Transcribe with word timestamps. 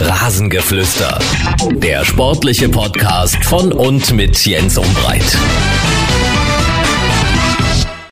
Rasengeflüster. 0.00 1.18
Der 1.72 2.04
sportliche 2.04 2.68
Podcast 2.68 3.44
von 3.44 3.72
und 3.72 4.12
mit 4.12 4.46
Jens 4.46 4.78
Umbreit. 4.78 5.36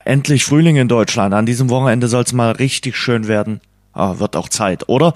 Endlich 0.04 0.44
Frühling 0.44 0.76
in 0.76 0.88
Deutschland. 0.88 1.32
An 1.32 1.46
diesem 1.46 1.70
Wochenende 1.70 2.08
soll 2.08 2.24
es 2.24 2.32
mal 2.32 2.50
richtig 2.50 2.96
schön 2.96 3.28
werden. 3.28 3.60
Ah, 3.92 4.18
wird 4.18 4.34
auch 4.34 4.48
Zeit, 4.48 4.88
oder? 4.88 5.14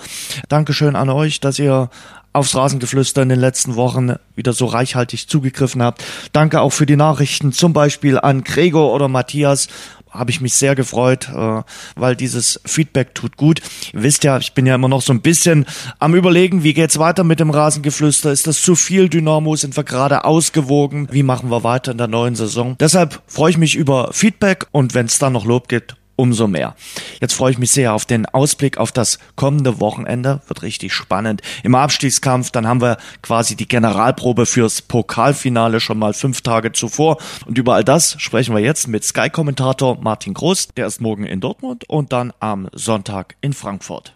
Dankeschön 0.49 0.95
an 0.95 1.11
euch, 1.11 1.41
dass 1.41 1.59
ihr 1.59 1.91
aufs 2.33 2.55
Rasengeflüster 2.55 3.23
in 3.23 3.29
den 3.29 3.41
letzten 3.41 3.75
Wochen 3.75 4.15
wieder 4.37 4.53
so 4.53 4.67
reichhaltig 4.67 5.29
zugegriffen 5.29 5.83
habt. 5.83 6.05
Danke 6.33 6.61
auch 6.61 6.71
für 6.71 6.87
die 6.87 6.97
Nachrichten, 6.97 7.53
zum 7.53 7.73
Beispiel 7.73 8.19
an 8.19 8.45
Gregor 8.45 8.93
oder 8.95 9.09
Matthias 9.09 9.67
habe 10.11 10.31
ich 10.31 10.41
mich 10.41 10.55
sehr 10.55 10.75
gefreut, 10.75 11.29
äh, 11.35 11.63
weil 11.97 12.17
dieses 12.17 12.61
Feedback 12.65 13.15
tut 13.15 13.37
gut. 13.37 13.61
Ihr 13.93 14.03
wisst 14.03 14.25
ja, 14.25 14.39
ich 14.39 14.53
bin 14.53 14.67
ja 14.67 14.75
immer 14.75 14.89
noch 14.89 15.03
so 15.03 15.13
ein 15.13 15.23
bisschen 15.23 15.67
am 15.99 16.15
überlegen, 16.15 16.63
wie 16.63 16.75
geht's 16.75 16.99
weiter 16.99 17.25
mit 17.25 17.41
dem 17.41 17.51
Rasengeflüster? 17.51 18.33
Ist 18.33 18.47
das 18.47 18.63
zu 18.63 18.75
viel 18.75 19.09
Dynamo? 19.09 19.57
Sind 19.57 19.77
wir 19.77 19.85
gerade 19.85 20.25
ausgewogen? 20.25 21.09
Wie 21.11 21.23
machen 21.23 21.51
wir 21.51 21.65
weiter 21.65 21.93
in 21.93 21.99
der 21.99 22.09
neuen 22.09 22.35
Saison? 22.35 22.77
Deshalb 22.79 23.23
freue 23.27 23.51
ich 23.51 23.59
mich 23.59 23.77
über 23.77 24.11
Feedback 24.13 24.67
und 24.73 24.95
wenn 24.95 25.07
es 25.07 25.19
dann 25.19 25.33
noch 25.33 25.45
Lob 25.45 25.69
gibt, 25.69 25.97
umso 26.21 26.47
mehr. 26.47 26.75
Jetzt 27.21 27.33
freue 27.33 27.53
ich 27.53 27.59
mich 27.59 27.71
sehr 27.71 27.95
auf 27.95 28.05
den 28.05 28.27
Ausblick 28.27 28.77
auf 28.77 28.93
das 28.93 29.19
kommende 29.37 29.81
Wochenende. 29.81 30.43
Wird 30.47 30.63
richtig 30.63 30.93
spannend. 30.93 31.41
Im 31.63 31.75
Abstiegskampf, 31.75 32.51
dann 32.51 32.69
haben 32.69 32.83
wir 32.83 32.99
quasi 33.23 33.57
die 33.57 33.67
Generalprobe 33.67 34.45
fürs 34.45 34.83
Pokalfinale 34.83 35.81
schon 35.81 35.99
mal 35.99 36.13
fünf 36.13 36.43
Tage 36.43 36.73
zuvor. 36.73 37.17
Und 37.47 37.57
über 37.57 37.75
all 37.75 37.85
das 37.85 38.17
sprechen 38.21 38.55
wir 38.55 38.61
jetzt 38.61 38.87
mit 38.87 39.03
Sky-Kommentator 39.03 39.99
Martin 40.01 40.35
Groß. 40.35 40.69
Der 40.77 40.87
ist 40.87 41.01
morgen 41.01 41.25
in 41.25 41.41
Dortmund 41.41 41.89
und 41.89 42.13
dann 42.13 42.33
am 42.39 42.69
Sonntag 42.73 43.37
in 43.41 43.55
Frankfurt. 43.55 44.15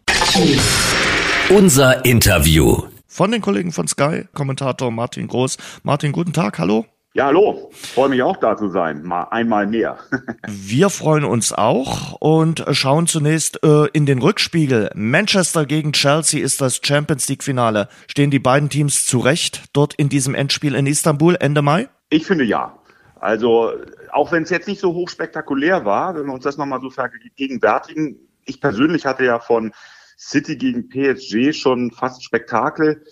Unser 1.48 2.04
Interview. 2.04 2.82
Von 3.06 3.30
den 3.30 3.40
Kollegen 3.40 3.72
von 3.72 3.88
Sky, 3.88 4.24
Kommentator 4.34 4.90
Martin 4.90 5.28
Groß. 5.28 5.56
Martin, 5.84 6.12
guten 6.12 6.32
Tag, 6.32 6.58
hallo. 6.58 6.84
Ja, 7.16 7.26
hallo. 7.26 7.70
Freue 7.72 8.08
mich 8.08 8.24
auch 8.24 8.38
da 8.38 8.56
zu 8.56 8.70
sein. 8.70 9.04
Mal 9.04 9.28
einmal 9.30 9.68
mehr. 9.68 9.98
Wir 10.48 10.90
freuen 10.90 11.22
uns 11.22 11.52
auch 11.52 12.14
und 12.20 12.64
schauen 12.72 13.06
zunächst 13.06 13.62
äh, 13.62 13.86
in 13.92 14.04
den 14.04 14.20
Rückspiegel. 14.20 14.90
Manchester 14.96 15.64
gegen 15.64 15.92
Chelsea 15.92 16.42
ist 16.42 16.60
das 16.60 16.80
Champions 16.82 17.28
League 17.28 17.44
Finale. 17.44 17.88
Stehen 18.08 18.32
die 18.32 18.40
beiden 18.40 18.68
Teams 18.68 19.06
zurecht 19.06 19.62
dort 19.72 19.94
in 19.94 20.08
diesem 20.08 20.34
Endspiel 20.34 20.74
in 20.74 20.88
Istanbul 20.88 21.36
Ende 21.38 21.62
Mai? 21.62 21.88
Ich 22.10 22.26
finde 22.26 22.42
ja. 22.42 22.76
Also, 23.20 23.70
auch 24.10 24.32
wenn 24.32 24.42
es 24.42 24.50
jetzt 24.50 24.66
nicht 24.66 24.80
so 24.80 24.92
hochspektakulär 24.92 25.84
war, 25.84 26.16
wenn 26.16 26.26
wir 26.26 26.34
uns 26.34 26.42
das 26.42 26.56
nochmal 26.56 26.80
so 26.80 26.90
vergegenwärtigen. 26.90 28.18
Ich 28.44 28.60
persönlich 28.60 29.06
hatte 29.06 29.24
ja 29.24 29.38
von 29.38 29.72
City 30.18 30.56
gegen 30.56 30.88
PSG 30.88 31.56
schon 31.56 31.92
fast 31.92 32.24
Spektakel 32.24 33.04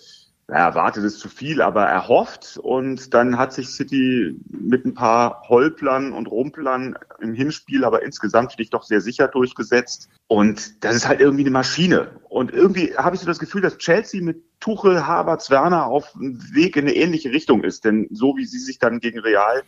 er 0.53 0.65
erwartet 0.65 1.03
es 1.03 1.17
zu 1.17 1.29
viel, 1.29 1.63
aber 1.63 1.85
erhofft. 1.85 2.59
Und 2.61 3.15
dann 3.15 3.39
hat 3.39 3.53
sich 3.53 3.69
City 3.69 4.39
mit 4.47 4.85
ein 4.85 4.93
paar 4.93 5.41
Holplern 5.49 6.13
und 6.13 6.27
Rumplern 6.27 6.95
im 7.19 7.33
Hinspiel, 7.33 7.83
aber 7.83 8.03
insgesamt 8.03 8.51
finde 8.51 8.63
ich 8.63 8.69
doch 8.69 8.83
sehr 8.83 9.01
sicher 9.01 9.27
durchgesetzt. 9.27 10.09
Und 10.27 10.83
das 10.83 10.95
ist 10.95 11.07
halt 11.07 11.21
irgendwie 11.21 11.41
eine 11.41 11.49
Maschine. 11.49 12.19
Und 12.29 12.51
irgendwie 12.51 12.95
habe 12.95 13.15
ich 13.15 13.21
so 13.21 13.25
das 13.25 13.39
Gefühl, 13.39 13.61
dass 13.61 13.79
Chelsea 13.79 14.21
mit 14.21 14.43
Tuchel, 14.59 15.07
Havertz, 15.07 15.49
Werner 15.49 15.87
auf 15.87 16.11
dem 16.11 16.39
Weg 16.53 16.75
in 16.75 16.83
eine 16.83 16.95
ähnliche 16.95 17.31
Richtung 17.31 17.63
ist. 17.63 17.83
Denn 17.83 18.07
so 18.11 18.37
wie 18.37 18.45
sie 18.45 18.59
sich 18.59 18.77
dann 18.77 18.99
gegen 18.99 19.19
Real 19.19 19.63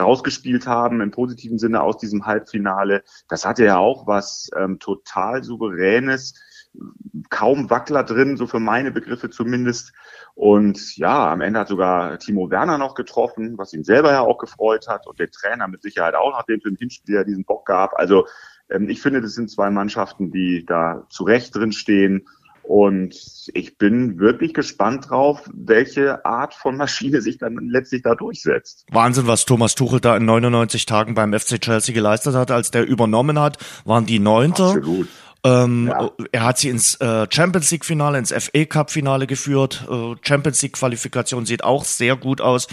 rausgespielt 0.00 0.66
haben, 0.66 1.00
im 1.00 1.12
positiven 1.12 1.58
Sinne 1.58 1.82
aus 1.82 1.96
diesem 1.96 2.26
Halbfinale, 2.26 3.04
das 3.28 3.44
hatte 3.44 3.64
ja 3.64 3.78
auch 3.78 4.08
was 4.08 4.50
ähm, 4.56 4.80
total 4.80 5.44
souveränes 5.44 6.34
kaum 7.30 7.70
Wackler 7.70 8.04
drin, 8.04 8.36
so 8.36 8.46
für 8.46 8.60
meine 8.60 8.90
Begriffe 8.90 9.30
zumindest. 9.30 9.92
Und 10.34 10.96
ja, 10.96 11.32
am 11.32 11.40
Ende 11.40 11.60
hat 11.60 11.68
sogar 11.68 12.18
Timo 12.18 12.50
Werner 12.50 12.78
noch 12.78 12.94
getroffen, 12.94 13.58
was 13.58 13.72
ihn 13.72 13.84
selber 13.84 14.12
ja 14.12 14.20
auch 14.20 14.38
gefreut 14.38 14.86
hat 14.88 15.06
und 15.06 15.18
der 15.18 15.30
Trainer 15.30 15.68
mit 15.68 15.82
Sicherheit 15.82 16.14
auch, 16.14 16.32
nachdem 16.32 16.58
es 16.58 16.64
im 16.64 16.76
Hinspiel 16.76 17.16
ja 17.16 17.24
diesen 17.24 17.44
Bock 17.44 17.66
gab. 17.66 17.98
Also 17.98 18.26
ähm, 18.70 18.88
ich 18.88 19.02
finde, 19.02 19.20
das 19.20 19.34
sind 19.34 19.50
zwei 19.50 19.70
Mannschaften, 19.70 20.30
die 20.30 20.64
da 20.66 21.06
zu 21.08 21.24
Recht 21.24 21.54
drin 21.54 21.72
stehen. 21.72 22.26
Und 22.62 23.48
ich 23.54 23.78
bin 23.78 24.18
wirklich 24.18 24.52
gespannt 24.52 25.08
drauf, 25.08 25.48
welche 25.54 26.26
Art 26.26 26.52
von 26.52 26.76
Maschine 26.76 27.22
sich 27.22 27.38
dann 27.38 27.56
letztlich 27.70 28.02
da 28.02 28.14
durchsetzt. 28.14 28.84
Wahnsinn, 28.90 29.26
was 29.26 29.46
Thomas 29.46 29.74
Tuchel 29.74 30.00
da 30.00 30.14
in 30.18 30.26
99 30.26 30.84
Tagen 30.84 31.14
beim 31.14 31.32
FC 31.32 31.58
Chelsea 31.62 31.94
geleistet 31.94 32.34
hat, 32.34 32.50
als 32.50 32.70
der 32.70 32.86
übernommen 32.86 33.40
hat, 33.40 33.56
waren 33.86 34.04
die 34.04 34.18
Neunte. 34.18 34.64
Absolut. 34.64 35.08
Ähm, 35.48 35.88
ja. 35.88 36.10
Er 36.32 36.44
hat 36.44 36.58
sie 36.58 36.68
ins 36.68 36.96
äh, 36.96 37.26
Champions 37.30 37.70
League 37.70 37.84
Finale, 37.84 38.18
ins 38.18 38.32
FA 38.32 38.64
Cup 38.64 38.90
Finale 38.90 39.26
geführt. 39.26 39.86
Äh, 39.90 40.14
Champions 40.22 40.62
League 40.62 40.74
Qualifikation 40.74 41.46
sieht 41.46 41.64
auch 41.64 41.84
sehr 41.84 42.16
gut 42.16 42.40
aus. 42.40 42.68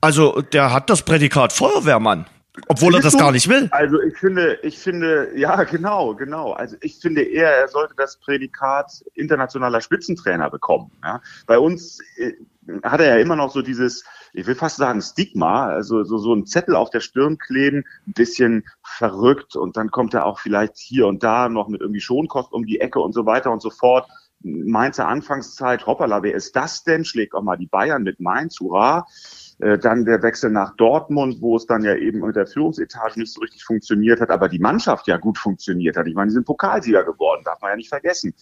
Also 0.00 0.42
der 0.42 0.72
hat 0.72 0.90
das 0.90 1.02
Prädikat 1.02 1.52
Feuerwehrmann. 1.52 2.26
Obwohl 2.66 2.94
er 2.94 3.00
das 3.00 3.16
gar 3.16 3.32
nicht 3.32 3.48
will. 3.48 3.68
Also 3.70 4.00
ich 4.00 4.16
finde, 4.16 4.58
ich 4.62 4.78
finde, 4.78 5.30
ja, 5.36 5.62
genau, 5.64 6.14
genau. 6.14 6.52
Also 6.52 6.76
ich 6.80 6.98
finde 6.98 7.22
eher, 7.22 7.50
er 7.50 7.68
sollte 7.68 7.94
das 7.96 8.18
Prädikat 8.18 9.04
internationaler 9.14 9.80
Spitzentrainer 9.80 10.50
bekommen. 10.50 10.90
Ja? 11.02 11.20
Bei 11.46 11.58
uns 11.58 12.00
äh, 12.16 12.32
hat 12.82 13.00
er 13.00 13.16
ja 13.16 13.22
immer 13.22 13.36
noch 13.36 13.52
so 13.52 13.62
dieses, 13.62 14.04
ich 14.32 14.46
will 14.46 14.54
fast 14.54 14.76
sagen 14.76 15.00
Stigma, 15.00 15.68
also 15.68 16.04
so, 16.04 16.18
so 16.18 16.34
ein 16.34 16.46
Zettel 16.46 16.76
auf 16.76 16.90
der 16.90 17.00
Stirn 17.00 17.38
kleben, 17.38 17.84
ein 18.06 18.12
bisschen 18.12 18.64
verrückt 18.82 19.56
und 19.56 19.76
dann 19.76 19.90
kommt 19.90 20.14
er 20.14 20.26
auch 20.26 20.38
vielleicht 20.38 20.76
hier 20.78 21.06
und 21.06 21.22
da 21.22 21.48
noch 21.48 21.68
mit 21.68 21.80
irgendwie 21.80 22.00
Schonkost 22.00 22.52
um 22.52 22.66
die 22.66 22.80
Ecke 22.80 23.00
und 23.00 23.12
so 23.12 23.26
weiter 23.26 23.50
und 23.50 23.62
so 23.62 23.70
fort. 23.70 24.08
Mainzer 24.40 25.08
Anfangszeit, 25.08 25.86
hoppala, 25.86 26.22
wer 26.22 26.34
ist 26.34 26.54
das 26.54 26.84
denn? 26.84 27.04
Schlägt 27.04 27.34
auch 27.34 27.42
mal 27.42 27.56
die 27.56 27.66
Bayern 27.66 28.04
mit 28.04 28.20
Mainz, 28.20 28.60
hurra. 28.60 29.06
Äh, 29.60 29.78
dann 29.78 30.04
der 30.04 30.22
Wechsel 30.22 30.50
nach 30.50 30.76
Dortmund, 30.76 31.40
wo 31.40 31.56
es 31.56 31.66
dann 31.66 31.82
ja 31.82 31.94
eben 31.96 32.20
mit 32.20 32.36
der 32.36 32.46
Führungsetage 32.46 33.18
nicht 33.18 33.32
so 33.32 33.40
richtig 33.40 33.64
funktioniert 33.64 34.20
hat, 34.20 34.30
aber 34.30 34.48
die 34.48 34.60
Mannschaft 34.60 35.08
ja 35.08 35.16
gut 35.16 35.36
funktioniert 35.36 35.96
hat. 35.96 36.06
Ich 36.06 36.14
meine, 36.14 36.28
die 36.28 36.34
sind 36.34 36.46
Pokalsieger 36.46 37.04
geworden, 37.04 37.42
darf 37.44 37.60
man 37.60 37.70
ja 37.70 37.76
nicht 37.76 37.88
vergessen. 37.88 38.34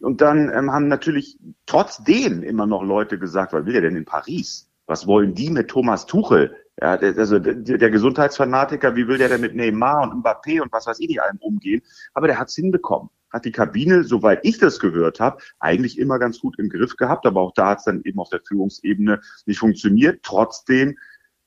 Und 0.00 0.20
dann 0.20 0.50
ähm, 0.52 0.72
haben 0.72 0.88
natürlich 0.88 1.38
trotzdem 1.66 2.42
immer 2.42 2.66
noch 2.66 2.82
Leute 2.82 3.18
gesagt, 3.18 3.52
was 3.52 3.64
will 3.66 3.76
er 3.76 3.82
denn 3.82 3.96
in 3.96 4.04
Paris? 4.04 4.68
Was 4.86 5.06
wollen 5.06 5.34
die 5.34 5.50
mit 5.50 5.68
Thomas 5.68 6.06
Tuchel? 6.06 6.56
Ja, 6.80 6.96
der, 6.96 7.16
also 7.16 7.38
der, 7.38 7.54
der 7.54 7.90
Gesundheitsfanatiker, 7.90 8.96
wie 8.96 9.06
will 9.06 9.18
der 9.18 9.28
denn 9.28 9.40
mit 9.40 9.54
Neymar 9.54 10.02
und 10.02 10.24
Mbappé 10.24 10.60
und 10.60 10.72
was 10.72 10.88
weiß 10.88 10.98
ich 10.98 11.08
nicht 11.08 11.22
allem 11.22 11.38
umgehen? 11.38 11.82
Aber 12.14 12.26
der 12.26 12.38
hat's 12.38 12.56
hinbekommen. 12.56 13.10
Hat 13.34 13.44
die 13.44 13.52
Kabine, 13.52 14.04
soweit 14.04 14.40
ich 14.44 14.58
das 14.58 14.78
gehört 14.78 15.18
habe, 15.18 15.42
eigentlich 15.58 15.98
immer 15.98 16.20
ganz 16.20 16.38
gut 16.38 16.56
im 16.60 16.68
Griff 16.68 16.96
gehabt, 16.96 17.26
aber 17.26 17.40
auch 17.40 17.52
da 17.52 17.70
hat's 17.70 17.84
dann 17.84 18.00
eben 18.04 18.20
auf 18.20 18.30
der 18.30 18.40
Führungsebene 18.46 19.20
nicht 19.44 19.58
funktioniert. 19.58 20.20
Trotzdem 20.22 20.96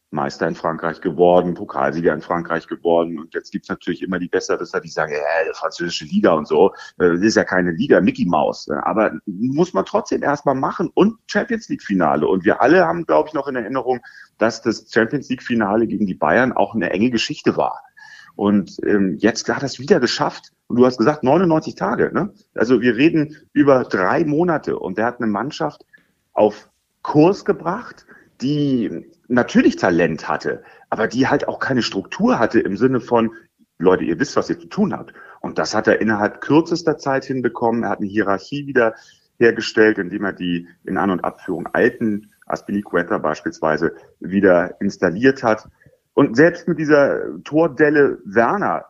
Meister 0.09 0.47
in 0.47 0.55
Frankreich 0.55 0.99
geworden, 0.99 1.53
Pokalsieger 1.53 2.13
in 2.13 2.21
Frankreich 2.21 2.67
geworden. 2.67 3.19
Und 3.19 3.33
jetzt 3.33 3.51
gibt's 3.51 3.69
natürlich 3.69 4.01
immer 4.01 4.19
die 4.19 4.27
Besserwisser, 4.27 4.81
die 4.81 4.89
sagen, 4.89 5.13
ja, 5.13 5.53
französische 5.53 6.03
Liga 6.05 6.33
und 6.33 6.47
so, 6.47 6.73
äh, 6.97 7.13
das 7.13 7.21
ist 7.21 7.35
ja 7.35 7.45
keine 7.45 7.71
Liga, 7.71 8.01
Mickey 8.01 8.25
Mouse. 8.25 8.69
Aber 8.83 9.13
muss 9.25 9.73
man 9.73 9.85
trotzdem 9.85 10.23
erstmal 10.23 10.55
machen 10.55 10.89
und 10.93 11.17
Champions 11.27 11.69
League 11.69 11.83
Finale. 11.83 12.27
Und 12.27 12.45
wir 12.45 12.61
alle 12.61 12.85
haben, 12.85 13.05
glaube 13.05 13.29
ich, 13.29 13.33
noch 13.33 13.47
in 13.47 13.55
Erinnerung, 13.55 14.01
dass 14.37 14.61
das 14.61 14.91
Champions 14.91 15.29
League 15.29 15.43
Finale 15.43 15.87
gegen 15.87 16.05
die 16.05 16.15
Bayern 16.15 16.51
auch 16.51 16.75
eine 16.75 16.89
enge 16.89 17.11
Geschichte 17.11 17.55
war. 17.55 17.81
Und 18.35 18.77
ähm, 18.85 19.17
jetzt 19.19 19.49
hat 19.49 19.63
er 19.63 19.65
es 19.65 19.79
wieder 19.79 19.99
geschafft. 19.99 20.51
Und 20.67 20.77
du 20.77 20.85
hast 20.85 20.97
gesagt, 20.97 21.23
99 21.23 21.75
Tage. 21.75 22.11
Ne? 22.13 22.33
Also 22.53 22.81
wir 22.81 22.95
reden 22.95 23.35
über 23.53 23.83
drei 23.83 24.25
Monate. 24.25 24.77
Und 24.77 24.97
der 24.97 25.05
hat 25.05 25.19
eine 25.19 25.27
Mannschaft 25.27 25.85
auf 26.33 26.69
Kurs 27.01 27.45
gebracht, 27.45 28.05
die 28.41 29.09
natürlich 29.27 29.77
Talent 29.77 30.27
hatte, 30.27 30.63
aber 30.89 31.07
die 31.07 31.27
halt 31.27 31.47
auch 31.47 31.59
keine 31.59 31.81
Struktur 31.81 32.37
hatte 32.37 32.59
im 32.59 32.77
Sinne 32.77 32.99
von, 32.99 33.31
Leute, 33.79 34.03
ihr 34.03 34.19
wisst, 34.19 34.35
was 34.35 34.49
ihr 34.49 34.59
zu 34.59 34.67
tun 34.67 34.93
habt. 34.93 35.13
Und 35.39 35.57
das 35.57 35.75
hat 35.75 35.87
er 35.87 36.01
innerhalb 36.01 36.41
kürzester 36.41 36.97
Zeit 36.97 37.25
hinbekommen. 37.25 37.83
Er 37.83 37.89
hat 37.89 37.99
eine 37.99 38.07
Hierarchie 38.07 38.67
wieder 38.67 38.95
hergestellt, 39.39 39.99
indem 39.99 40.25
er 40.25 40.33
die 40.33 40.67
in 40.83 40.97
An- 40.97 41.11
und 41.11 41.23
Abführung 41.23 41.67
alten 41.73 42.31
Aspilicueta 42.45 43.17
beispielsweise 43.19 43.93
wieder 44.19 44.81
installiert 44.81 45.43
hat. 45.43 45.69
Und 46.13 46.35
selbst 46.35 46.67
mit 46.67 46.79
dieser 46.79 47.41
Tordelle 47.43 48.17
Werner 48.25 48.85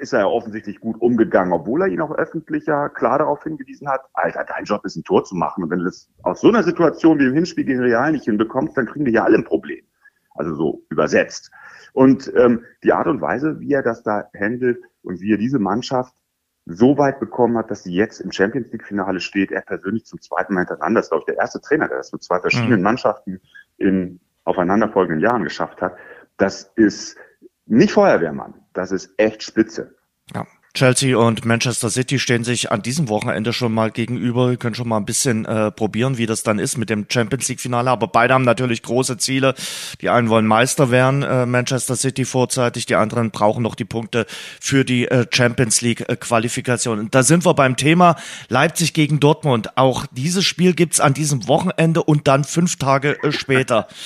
ist 0.00 0.14
er 0.14 0.20
ja 0.20 0.26
offensichtlich 0.26 0.80
gut 0.80 1.00
umgegangen, 1.00 1.52
obwohl 1.52 1.82
er 1.82 1.88
ihn 1.88 2.00
auch 2.00 2.10
öffentlicher 2.10 2.88
klar 2.88 3.18
darauf 3.18 3.42
hingewiesen 3.42 3.88
hat, 3.88 4.00
Alter, 4.14 4.44
dein 4.44 4.64
Job 4.64 4.84
ist 4.84 4.96
ein 4.96 5.04
Tor 5.04 5.24
zu 5.24 5.34
machen. 5.36 5.62
Und 5.62 5.70
wenn 5.70 5.80
du 5.80 5.84
das 5.84 6.08
aus 6.22 6.40
so 6.40 6.48
einer 6.48 6.62
Situation 6.62 7.18
wie 7.18 7.26
im 7.26 7.34
Hinspiel 7.34 7.64
gegen 7.64 7.80
Real 7.80 8.10
nicht 8.10 8.24
hinbekommst, 8.24 8.76
dann 8.76 8.86
kriegen 8.86 9.04
wir 9.04 9.12
ja 9.12 9.24
alle 9.24 9.36
ein 9.36 9.44
Problem. 9.44 9.84
Also 10.34 10.54
so 10.54 10.82
übersetzt. 10.88 11.50
Und 11.92 12.32
ähm, 12.34 12.64
die 12.82 12.92
Art 12.92 13.08
und 13.08 13.20
Weise, 13.20 13.60
wie 13.60 13.72
er 13.72 13.82
das 13.82 14.02
da 14.02 14.24
handelt 14.38 14.78
und 15.02 15.20
wie 15.20 15.32
er 15.32 15.38
diese 15.38 15.58
Mannschaft 15.58 16.14
so 16.64 16.96
weit 16.96 17.20
bekommen 17.20 17.58
hat, 17.58 17.70
dass 17.70 17.82
sie 17.82 17.94
jetzt 17.94 18.20
im 18.20 18.32
Champions 18.32 18.70
League 18.72 18.84
Finale 18.84 19.20
steht, 19.20 19.50
er 19.50 19.62
persönlich 19.62 20.06
zum 20.06 20.20
zweiten 20.20 20.54
Mal 20.54 20.60
hintereinander, 20.60 21.00
das 21.00 21.06
ist 21.06 21.10
glaube 21.10 21.22
ich 21.22 21.34
der 21.34 21.38
erste 21.38 21.60
Trainer, 21.60 21.88
der 21.88 21.98
das 21.98 22.12
mit 22.12 22.22
zwei 22.22 22.40
verschiedenen 22.40 22.78
mhm. 22.78 22.84
Mannschaften 22.84 23.40
in 23.76 24.20
aufeinanderfolgenden 24.44 25.20
Jahren 25.20 25.44
geschafft 25.44 25.82
hat. 25.82 25.96
Das 26.36 26.72
ist 26.76 27.18
nicht 27.70 27.92
Feuerwehrmann. 27.92 28.54
Das 28.72 28.92
ist 28.92 29.10
echt 29.16 29.42
spitze. 29.42 29.94
Ja. 30.34 30.46
Chelsea 30.72 31.16
und 31.16 31.44
Manchester 31.44 31.90
City 31.90 32.20
stehen 32.20 32.44
sich 32.44 32.70
an 32.70 32.80
diesem 32.80 33.08
Wochenende 33.08 33.52
schon 33.52 33.72
mal 33.72 33.90
gegenüber. 33.90 34.50
Wir 34.50 34.56
können 34.56 34.76
schon 34.76 34.86
mal 34.86 34.98
ein 34.98 35.04
bisschen 35.04 35.44
äh, 35.44 35.72
probieren, 35.72 36.16
wie 36.16 36.26
das 36.26 36.44
dann 36.44 36.60
ist 36.60 36.78
mit 36.78 36.90
dem 36.90 37.06
Champions 37.08 37.48
League 37.48 37.60
Finale. 37.60 37.90
Aber 37.90 38.06
beide 38.06 38.34
haben 38.34 38.44
natürlich 38.44 38.82
große 38.82 39.18
Ziele. 39.18 39.54
Die 40.00 40.08
einen 40.08 40.28
wollen 40.28 40.46
Meister 40.46 40.92
werden, 40.92 41.24
äh, 41.24 41.44
Manchester 41.44 41.96
City 41.96 42.24
vorzeitig. 42.24 42.86
Die 42.86 42.94
anderen 42.94 43.32
brauchen 43.32 43.64
noch 43.64 43.74
die 43.74 43.84
Punkte 43.84 44.26
für 44.60 44.84
die 44.84 45.08
äh, 45.08 45.26
Champions 45.28 45.80
League 45.80 46.08
äh, 46.08 46.14
Qualifikation. 46.14 47.00
Und 47.00 47.16
da 47.16 47.24
sind 47.24 47.44
wir 47.44 47.54
beim 47.54 47.76
Thema 47.76 48.14
Leipzig 48.48 48.94
gegen 48.94 49.18
Dortmund. 49.18 49.76
Auch 49.76 50.06
dieses 50.12 50.44
Spiel 50.44 50.74
gibt's 50.74 51.00
an 51.00 51.14
diesem 51.14 51.48
Wochenende 51.48 52.04
und 52.04 52.28
dann 52.28 52.44
fünf 52.44 52.76
Tage 52.76 53.20
äh, 53.24 53.32
später. 53.32 53.88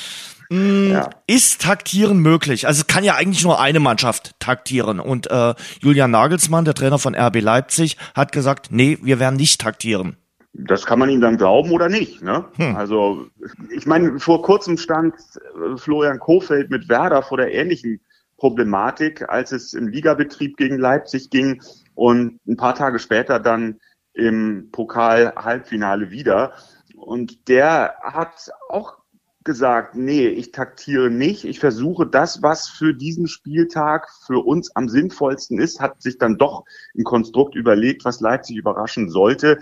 Mm, 0.50 0.92
ja. 0.92 1.10
Ist 1.26 1.62
Taktieren 1.62 2.18
möglich? 2.18 2.66
Also 2.66 2.80
es 2.80 2.86
kann 2.86 3.04
ja 3.04 3.14
eigentlich 3.14 3.44
nur 3.44 3.60
eine 3.60 3.80
Mannschaft 3.80 4.38
taktieren. 4.38 5.00
Und 5.00 5.30
äh, 5.30 5.54
Julian 5.80 6.10
Nagelsmann, 6.10 6.64
der 6.64 6.74
Trainer 6.74 6.98
von 6.98 7.14
RB 7.14 7.40
Leipzig, 7.40 7.96
hat 8.14 8.32
gesagt, 8.32 8.68
nee, 8.70 8.98
wir 9.02 9.18
werden 9.18 9.36
nicht 9.36 9.60
taktieren. 9.60 10.16
Das 10.52 10.86
kann 10.86 11.00
man 11.00 11.10
ihm 11.10 11.20
dann 11.20 11.36
glauben 11.36 11.72
oder 11.72 11.88
nicht. 11.88 12.22
Ne? 12.22 12.44
Hm. 12.56 12.76
Also 12.76 13.26
ich 13.70 13.86
meine, 13.86 14.20
vor 14.20 14.42
kurzem 14.42 14.76
stand 14.76 15.14
äh, 15.14 15.76
Florian 15.76 16.20
Kofeld 16.20 16.70
mit 16.70 16.88
Werder 16.88 17.22
vor 17.22 17.38
der 17.38 17.52
ähnlichen 17.52 18.00
Problematik, 18.36 19.28
als 19.28 19.52
es 19.52 19.74
im 19.74 19.88
Ligabetrieb 19.88 20.56
gegen 20.56 20.78
Leipzig 20.78 21.30
ging 21.30 21.60
und 21.94 22.38
ein 22.46 22.56
paar 22.56 22.74
Tage 22.74 22.98
später 22.98 23.40
dann 23.40 23.80
im 24.12 24.68
Pokal-Halbfinale 24.70 26.10
wieder. 26.10 26.52
Und 26.94 27.48
der 27.48 27.94
hat 28.02 28.50
auch 28.68 28.98
gesagt, 29.44 29.94
nee, 29.94 30.26
ich 30.26 30.52
taktiere 30.52 31.10
nicht. 31.10 31.44
Ich 31.44 31.60
versuche 31.60 32.06
das, 32.06 32.42
was 32.42 32.68
für 32.68 32.94
diesen 32.94 33.28
Spieltag 33.28 34.08
für 34.26 34.44
uns 34.44 34.74
am 34.74 34.88
sinnvollsten 34.88 35.58
ist, 35.58 35.80
hat 35.80 36.02
sich 36.02 36.18
dann 36.18 36.38
doch 36.38 36.64
ein 36.96 37.04
Konstrukt 37.04 37.54
überlegt, 37.54 38.04
was 38.04 38.20
Leipzig 38.20 38.56
überraschen 38.56 39.10
sollte. 39.10 39.58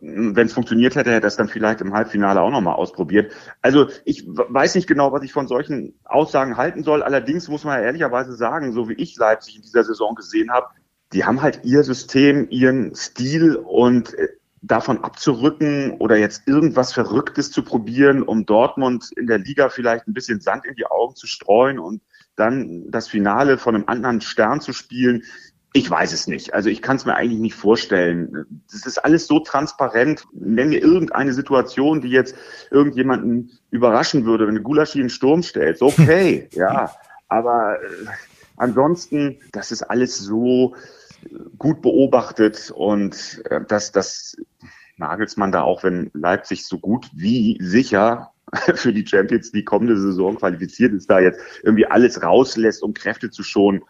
Wenn 0.00 0.46
es 0.46 0.52
funktioniert 0.52 0.96
hätte, 0.96 1.12
hätte 1.12 1.26
er 1.26 1.28
es 1.28 1.36
dann 1.36 1.48
vielleicht 1.48 1.80
im 1.80 1.94
Halbfinale 1.94 2.40
auch 2.40 2.50
nochmal 2.50 2.74
ausprobiert. 2.74 3.32
Also 3.62 3.88
ich 4.04 4.26
weiß 4.26 4.74
nicht 4.74 4.88
genau, 4.88 5.12
was 5.12 5.22
ich 5.22 5.32
von 5.32 5.46
solchen 5.48 5.94
Aussagen 6.04 6.56
halten 6.56 6.82
soll. 6.82 7.02
Allerdings 7.02 7.48
muss 7.48 7.64
man 7.64 7.78
ja 7.78 7.86
ehrlicherweise 7.86 8.34
sagen, 8.34 8.72
so 8.72 8.88
wie 8.88 8.94
ich 8.94 9.16
Leipzig 9.16 9.56
in 9.56 9.62
dieser 9.62 9.84
Saison 9.84 10.14
gesehen 10.14 10.50
habe, 10.50 10.66
die 11.12 11.24
haben 11.24 11.40
halt 11.40 11.60
ihr 11.62 11.84
System, 11.84 12.48
ihren 12.50 12.94
Stil 12.94 13.54
und 13.54 14.12
äh, 14.14 14.28
davon 14.66 15.04
abzurücken 15.04 15.92
oder 15.98 16.16
jetzt 16.16 16.46
irgendwas 16.46 16.92
Verrücktes 16.92 17.50
zu 17.50 17.62
probieren, 17.62 18.22
um 18.22 18.46
Dortmund 18.46 19.10
in 19.16 19.26
der 19.26 19.38
Liga 19.38 19.68
vielleicht 19.68 20.08
ein 20.08 20.14
bisschen 20.14 20.40
Sand 20.40 20.64
in 20.64 20.74
die 20.74 20.86
Augen 20.86 21.14
zu 21.16 21.26
streuen 21.26 21.78
und 21.78 22.00
dann 22.36 22.90
das 22.90 23.08
Finale 23.08 23.58
von 23.58 23.74
einem 23.74 23.84
anderen 23.86 24.20
Stern 24.20 24.60
zu 24.60 24.72
spielen. 24.72 25.22
Ich 25.74 25.90
weiß 25.90 26.12
es 26.12 26.28
nicht. 26.28 26.54
Also 26.54 26.70
ich 26.70 26.82
kann 26.82 26.96
es 26.96 27.04
mir 27.04 27.14
eigentlich 27.14 27.40
nicht 27.40 27.54
vorstellen. 27.54 28.62
Das 28.72 28.86
ist 28.86 28.98
alles 28.98 29.26
so 29.26 29.40
transparent. 29.40 30.24
Nenn 30.32 30.70
mir 30.70 30.80
irgendeine 30.80 31.34
Situation, 31.34 32.00
die 32.00 32.08
jetzt 32.08 32.34
irgendjemanden 32.70 33.52
überraschen 33.70 34.24
würde, 34.24 34.46
wenn 34.46 34.62
Gulaschi 34.62 35.00
in 35.00 35.10
Sturm 35.10 35.42
stellt. 35.42 35.82
Okay, 35.82 36.48
ja. 36.52 36.90
Aber 37.28 37.76
äh, 37.82 38.06
ansonsten, 38.56 39.40
das 39.52 39.72
ist 39.72 39.82
alles 39.82 40.18
so 40.18 40.74
gut 41.58 41.82
beobachtet 41.82 42.70
und 42.74 43.42
äh, 43.50 43.60
dass 43.66 43.92
das 43.92 44.36
Nagelsmann 44.96 45.52
da 45.52 45.62
auch, 45.62 45.82
wenn 45.82 46.10
Leipzig 46.14 46.66
so 46.66 46.78
gut 46.78 47.10
wie 47.14 47.58
sicher 47.60 48.32
für 48.74 48.92
die 48.92 49.06
Champions 49.06 49.52
League 49.52 49.66
kommende 49.66 49.98
Saison 49.98 50.36
qualifiziert 50.36 50.92
ist, 50.92 51.10
da 51.10 51.20
jetzt 51.20 51.40
irgendwie 51.62 51.86
alles 51.86 52.22
rauslässt, 52.22 52.82
um 52.82 52.94
Kräfte 52.94 53.30
zu 53.30 53.42
schonen. 53.42 53.82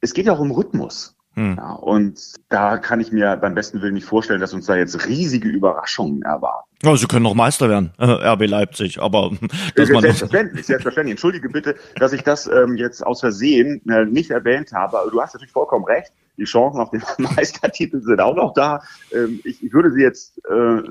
Es 0.00 0.14
geht 0.14 0.26
ja 0.26 0.32
auch 0.32 0.40
um 0.40 0.50
Rhythmus. 0.50 1.16
Hm. 1.34 1.56
Ja, 1.56 1.72
und 1.72 2.20
da 2.50 2.76
kann 2.76 3.00
ich 3.00 3.10
mir 3.10 3.38
beim 3.38 3.54
besten 3.54 3.80
Willen 3.80 3.94
nicht 3.94 4.04
vorstellen, 4.04 4.40
dass 4.40 4.52
uns 4.52 4.66
da 4.66 4.76
jetzt 4.76 5.06
riesige 5.06 5.48
Überraschungen 5.48 6.20
erwarten. 6.22 6.68
Ja, 6.82 6.94
sie 6.94 7.06
können 7.06 7.22
noch 7.22 7.34
Meister 7.34 7.70
werden, 7.70 7.94
äh, 7.98 8.04
RB 8.04 8.46
Leipzig, 8.46 9.00
aber 9.00 9.30
dass 9.76 9.88
man 9.88 10.02
selbstverständlich, 10.02 10.66
selbstverständlich. 10.66 11.12
Entschuldige 11.12 11.48
bitte, 11.48 11.76
dass 11.96 12.12
ich 12.12 12.22
das 12.22 12.46
ähm, 12.46 12.76
jetzt 12.76 13.06
aus 13.06 13.20
Versehen 13.20 13.80
äh, 13.88 14.04
nicht 14.04 14.30
erwähnt 14.30 14.72
habe. 14.72 14.98
Du 15.10 15.22
hast 15.22 15.32
natürlich 15.32 15.52
vollkommen 15.52 15.86
recht. 15.86 16.12
Die 16.36 16.44
Chancen 16.44 16.80
auf 16.80 16.90
den 16.90 17.02
Meistertitel 17.18 18.00
sind 18.02 18.20
auch 18.20 18.34
noch 18.34 18.54
da. 18.54 18.82
Ähm, 19.12 19.40
ich, 19.44 19.62
ich 19.62 19.72
würde 19.72 19.92
sie 19.92 20.02
jetzt 20.02 20.38
äh, 20.46 20.82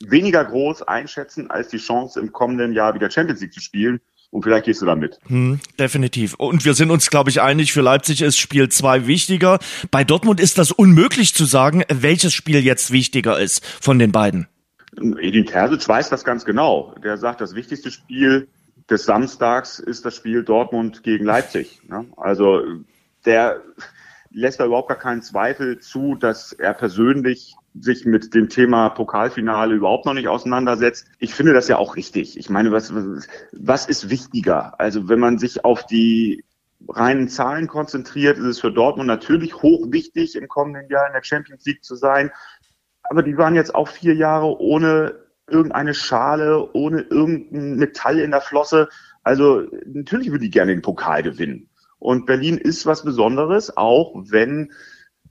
weniger 0.00 0.44
groß 0.44 0.82
einschätzen 0.82 1.50
als 1.50 1.68
die 1.68 1.78
Chance 1.78 2.18
im 2.20 2.32
kommenden 2.32 2.72
Jahr 2.72 2.94
wieder 2.94 3.10
Champions 3.10 3.40
League 3.40 3.52
zu 3.52 3.60
spielen. 3.60 4.00
Und 4.30 4.44
vielleicht 4.44 4.66
gehst 4.66 4.80
du 4.80 4.86
da 4.86 4.94
mit. 4.94 5.18
Hm, 5.26 5.58
definitiv. 5.78 6.34
Und 6.34 6.64
wir 6.64 6.74
sind 6.74 6.92
uns, 6.92 7.10
glaube 7.10 7.30
ich, 7.30 7.40
einig, 7.40 7.72
für 7.72 7.80
Leipzig 7.80 8.22
ist 8.22 8.38
Spiel 8.38 8.68
zwei 8.68 9.08
wichtiger. 9.08 9.58
Bei 9.90 10.04
Dortmund 10.04 10.38
ist 10.38 10.56
das 10.56 10.70
unmöglich 10.70 11.34
zu 11.34 11.44
sagen, 11.44 11.82
welches 11.88 12.32
Spiel 12.32 12.60
jetzt 12.60 12.92
wichtiger 12.92 13.40
ist 13.40 13.64
von 13.64 13.98
den 13.98 14.12
beiden. 14.12 14.46
Edin 14.96 15.46
Terzic 15.46 15.86
weiß 15.88 16.10
das 16.10 16.24
ganz 16.24 16.44
genau. 16.44 16.94
Der 17.02 17.16
sagt, 17.16 17.40
das 17.40 17.56
wichtigste 17.56 17.90
Spiel 17.90 18.48
des 18.88 19.04
Samstags 19.04 19.80
ist 19.80 20.04
das 20.04 20.14
Spiel 20.14 20.44
Dortmund 20.44 21.02
gegen 21.02 21.24
Leipzig. 21.24 21.80
Also 22.16 22.62
der 23.24 23.60
lässt 24.32 24.60
da 24.60 24.66
überhaupt 24.66 24.88
gar 24.88 24.98
keinen 24.98 25.22
Zweifel 25.22 25.78
zu, 25.78 26.14
dass 26.14 26.52
er 26.52 26.74
persönlich 26.74 27.56
sich 27.74 28.04
mit 28.04 28.34
dem 28.34 28.48
Thema 28.48 28.90
Pokalfinale 28.90 29.74
überhaupt 29.74 30.06
noch 30.06 30.14
nicht 30.14 30.28
auseinandersetzt. 30.28 31.06
Ich 31.18 31.34
finde 31.34 31.52
das 31.52 31.68
ja 31.68 31.78
auch 31.78 31.96
richtig. 31.96 32.36
Ich 32.38 32.50
meine, 32.50 32.72
was, 32.72 32.92
was 33.52 33.86
ist 33.86 34.10
wichtiger? 34.10 34.78
Also 34.80 35.08
wenn 35.08 35.20
man 35.20 35.38
sich 35.38 35.64
auf 35.64 35.86
die 35.86 36.44
reinen 36.88 37.28
Zahlen 37.28 37.68
konzentriert, 37.68 38.38
ist 38.38 38.44
es 38.44 38.60
für 38.60 38.72
Dortmund 38.72 39.06
natürlich 39.06 39.54
hoch 39.62 39.86
wichtig, 39.90 40.36
im 40.36 40.48
kommenden 40.48 40.88
Jahr 40.88 41.06
in 41.06 41.12
der 41.12 41.22
Champions 41.22 41.64
League 41.64 41.84
zu 41.84 41.94
sein. 41.94 42.30
Aber 43.02 43.22
die 43.22 43.36
waren 43.36 43.54
jetzt 43.54 43.74
auch 43.74 43.88
vier 43.88 44.14
Jahre 44.14 44.60
ohne 44.60 45.14
irgendeine 45.48 45.94
Schale, 45.94 46.72
ohne 46.72 47.02
irgendein 47.02 47.76
Metall 47.76 48.18
in 48.18 48.30
der 48.30 48.40
Flosse. 48.40 48.88
Also 49.22 49.66
natürlich 49.84 50.30
würde 50.30 50.44
ich 50.44 50.52
gerne 50.52 50.72
den 50.72 50.82
Pokal 50.82 51.22
gewinnen. 51.22 51.69
Und 52.00 52.26
Berlin 52.26 52.58
ist 52.58 52.86
was 52.86 53.04
Besonderes, 53.04 53.76
auch 53.76 54.14
wenn 54.16 54.72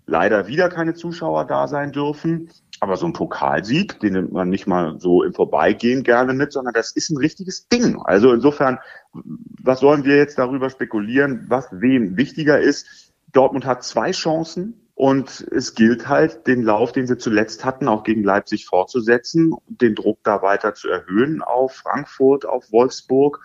leider 0.06 0.48
wieder 0.48 0.70
keine 0.70 0.94
Zuschauer 0.94 1.46
da 1.46 1.68
sein 1.68 1.92
dürfen. 1.92 2.50
Aber 2.80 2.96
so 2.96 3.06
ein 3.06 3.14
Pokalsieg, 3.14 4.00
den 4.00 4.14
nimmt 4.14 4.32
man 4.32 4.48
nicht 4.48 4.66
mal 4.66 5.00
so 5.00 5.24
im 5.24 5.34
Vorbeigehen 5.34 6.04
gerne 6.04 6.34
mit, 6.34 6.54
sondern 6.54 6.74
das 6.74 6.92
ist 6.92 7.10
ein 7.10 7.18
richtiges 7.18 7.68
Ding. 7.68 8.00
Also 8.06 8.32
insofern, 8.32 8.80
was 9.14 9.82
sollen 9.82 10.06
wir 10.06 10.16
jetzt 10.16 10.38
darüber 10.38 10.70
spekulieren, 10.70 11.46
was 11.50 11.68
wem 11.72 12.16
wichtiger 12.16 12.60
ist? 12.60 13.12
Dortmund 13.34 13.66
hat 13.66 13.84
zwei 13.84 14.12
Chancen 14.12 14.90
und 14.96 15.46
es 15.52 15.76
gilt 15.76 16.08
halt, 16.08 16.48
den 16.48 16.64
Lauf, 16.64 16.92
den 16.92 17.08
sie 17.08 17.18
zuletzt 17.18 17.66
hatten, 17.66 17.88
auch 17.88 18.04
gegen 18.04 18.24
Leipzig 18.24 18.66
fortzusetzen, 18.66 19.56
den 19.68 19.96
Druck 19.96 20.20
da 20.24 20.42
weiter 20.42 20.74
zu 20.74 20.88
erhöhen 20.88 21.42
auf 21.42 21.74
Frankfurt, 21.74 22.46
auf 22.46 22.72
Wolfsburg. 22.72 23.42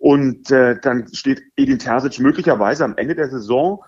Und 0.00 0.50
äh, 0.50 0.80
dann 0.80 1.06
steht 1.12 1.42
Edin 1.56 1.78
Terzic 1.78 2.18
möglicherweise 2.20 2.84
am 2.84 2.96
Ende 2.96 3.14
der 3.14 3.28
Saison 3.28 3.84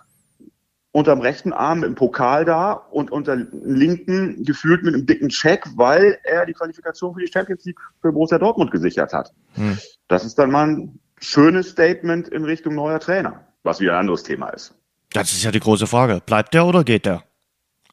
unterm 0.92 1.20
rechten 1.20 1.54
Arm 1.54 1.84
im 1.84 1.94
Pokal 1.94 2.44
da 2.44 2.72
und 2.72 3.10
unter 3.10 3.34
linken 3.34 4.44
gefühlt 4.44 4.84
mit 4.84 4.94
einem 4.94 5.06
dicken 5.06 5.30
Check, 5.30 5.64
weil 5.74 6.18
er 6.22 6.44
die 6.44 6.52
Qualifikation 6.52 7.14
für 7.14 7.20
die 7.20 7.32
Champions 7.32 7.64
League 7.64 7.80
für 8.02 8.12
Borussia 8.12 8.38
Dortmund 8.38 8.70
gesichert 8.70 9.14
hat. 9.14 9.32
Hm. 9.54 9.78
Das 10.08 10.24
ist 10.24 10.38
dann 10.38 10.50
mal 10.50 10.68
ein 10.68 11.00
schönes 11.18 11.70
Statement 11.70 12.28
in 12.28 12.44
Richtung 12.44 12.74
neuer 12.74 13.00
Trainer, 13.00 13.46
was 13.62 13.80
wieder 13.80 13.94
ein 13.94 14.00
anderes 14.00 14.22
Thema 14.22 14.50
ist. 14.50 14.74
Das 15.14 15.32
ist 15.32 15.42
ja 15.42 15.50
die 15.50 15.60
große 15.60 15.86
Frage. 15.86 16.20
Bleibt 16.24 16.52
der 16.52 16.66
oder 16.66 16.84
geht 16.84 17.06
der? 17.06 17.24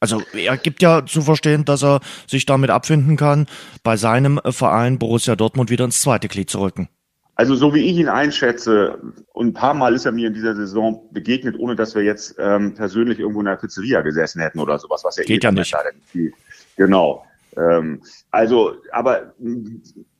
Also 0.01 0.21
er 0.33 0.57
gibt 0.57 0.81
ja 0.81 1.05
zu 1.05 1.21
verstehen, 1.21 1.63
dass 1.63 1.83
er 1.83 2.01
sich 2.27 2.45
damit 2.45 2.69
abfinden 2.69 3.15
kann, 3.15 3.47
bei 3.83 3.95
seinem 3.95 4.41
Verein 4.49 4.99
Borussia 4.99 5.37
Dortmund 5.37 5.69
wieder 5.69 5.85
ins 5.85 6.01
zweite 6.01 6.27
Glied 6.27 6.49
zu 6.49 6.59
rücken. 6.59 6.89
Also 7.39 7.55
so 7.55 7.73
wie 7.73 7.85
ich 7.85 7.95
ihn 7.95 8.09
einschätze, 8.09 8.99
und 9.31 9.47
ein 9.47 9.53
paar 9.53 9.73
Mal 9.73 9.95
ist 9.95 10.05
er 10.05 10.11
mir 10.11 10.27
in 10.27 10.33
dieser 10.33 10.57
Saison 10.57 11.07
begegnet, 11.13 11.57
ohne 11.57 11.73
dass 11.73 11.95
wir 11.95 12.03
jetzt 12.03 12.35
ähm, 12.37 12.73
persönlich 12.73 13.17
irgendwo 13.17 13.39
in 13.39 13.47
einer 13.47 13.55
Pizzeria 13.55 14.01
gesessen 14.01 14.41
hätten 14.41 14.59
oder 14.59 14.77
sowas, 14.77 15.05
was 15.05 15.15
ja 15.15 15.23
geht 15.23 15.45
eh 15.45 15.47
ja 15.47 15.51
nicht. 15.53 15.73
nicht. 16.13 16.33
Genau. 16.75 17.25
Ähm, 17.55 18.01
also, 18.29 18.75
aber 18.91 19.33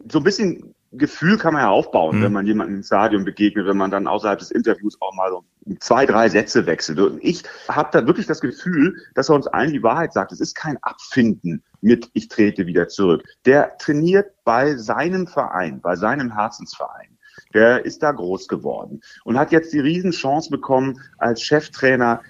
so 0.10 0.20
ein 0.20 0.24
bisschen 0.24 0.74
Gefühl 0.94 1.38
kann 1.38 1.54
man 1.54 1.64
ja 1.64 1.70
aufbauen, 1.70 2.18
mhm. 2.18 2.24
wenn 2.24 2.32
man 2.32 2.46
jemanden 2.48 2.76
im 2.76 2.84
Stadion 2.84 3.24
begegnet, 3.24 3.68
wenn 3.68 3.78
man 3.78 3.92
dann 3.92 4.08
außerhalb 4.08 4.40
des 4.40 4.50
Interviews 4.50 4.98
auch 5.02 5.14
mal 5.14 5.30
so 5.30 5.44
zwei, 5.80 6.06
drei 6.06 6.30
Sätze 6.30 6.66
wechselt. 6.66 7.00
Und 7.00 7.24
ich 7.24 7.44
habe 7.68 7.90
da 7.92 8.08
wirklich 8.08 8.26
das 8.26 8.42
Gefühl, 8.42 8.96
dass 9.14 9.30
er 9.30 9.36
uns 9.36 9.46
allen 9.46 9.72
die 9.72 9.84
Wahrheit 9.84 10.14
sagt. 10.14 10.32
Es 10.32 10.40
ist 10.40 10.56
kein 10.56 10.78
Abfinden 10.82 11.64
mit 11.82 12.10
ich 12.14 12.28
trete 12.28 12.66
wieder 12.66 12.88
zurück. 12.88 13.24
Der 13.46 13.78
trainiert 13.78 14.32
bei 14.44 14.76
seinem 14.78 15.28
Verein, 15.28 15.80
bei 15.80 15.96
seinem 15.96 16.34
Herzensverein. 16.34 17.09
Der 17.54 17.84
ist 17.86 18.04
da 18.04 18.12
groß 18.12 18.48
geworden 18.48 19.02
und 19.24 19.38
hat 19.40 19.52
jetzt 19.52 19.74
die 19.74 19.80
Riesenchance 19.80 20.50
bekommen, 20.50 21.02
als 21.18 21.42
Cheftrainer 21.42 22.22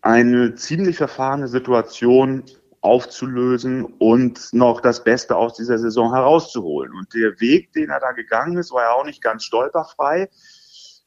eine 0.00 0.54
ziemlich 0.54 0.96
verfahrene 0.96 1.48
Situation 1.48 2.44
aufzulösen 2.80 3.84
und 3.84 4.52
noch 4.52 4.80
das 4.80 5.04
Beste 5.04 5.36
aus 5.36 5.54
dieser 5.54 5.78
Saison 5.78 6.14
herauszuholen. 6.14 6.92
Und 6.94 7.12
der 7.12 7.40
Weg, 7.40 7.72
den 7.72 7.90
er 7.90 8.00
da 8.00 8.12
gegangen 8.12 8.56
ist, 8.56 8.72
war 8.72 8.84
ja 8.84 8.92
auch 8.92 9.04
nicht 9.04 9.22
ganz 9.22 9.44
stolperfrei. 9.44 10.30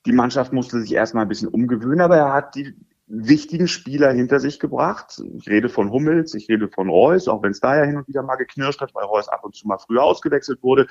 Die 0.06 0.12
Mannschaft 0.12 0.52
musste 0.52 0.82
sich 0.82 0.94
erstmal 0.94 1.26
ein 1.26 1.30
bisschen 1.30 1.48
umgewöhnen, 1.48 2.02
aber 2.02 2.18
er 2.18 2.34
hat 2.34 2.56
die 2.56 2.76
wichtigen 3.08 3.68
Spieler 3.68 4.12
hinter 4.12 4.40
sich 4.40 4.60
gebracht. 4.60 5.22
Ich 5.38 5.48
rede 5.48 5.70
von 5.70 5.92
Hummels, 5.92 6.34
ich 6.34 6.50
rede 6.50 6.70
von 6.70 6.90
Reus, 6.90 7.28
auch 7.28 7.44
wenn 7.44 7.52
es 7.52 7.60
da 7.60 7.78
ja 7.78 7.84
hin 7.84 7.98
und 7.98 8.08
wieder 8.08 8.24
mal 8.24 8.36
geknirscht 8.36 8.82
hat, 8.82 8.96
weil 8.96 9.06
Reus 9.06 9.28
ab 9.28 9.44
und 9.44 9.56
zu 9.56 9.68
mal 9.68 9.78
früher 9.78 10.04
ausgewechselt 10.04 10.64
wurde. 10.64 10.88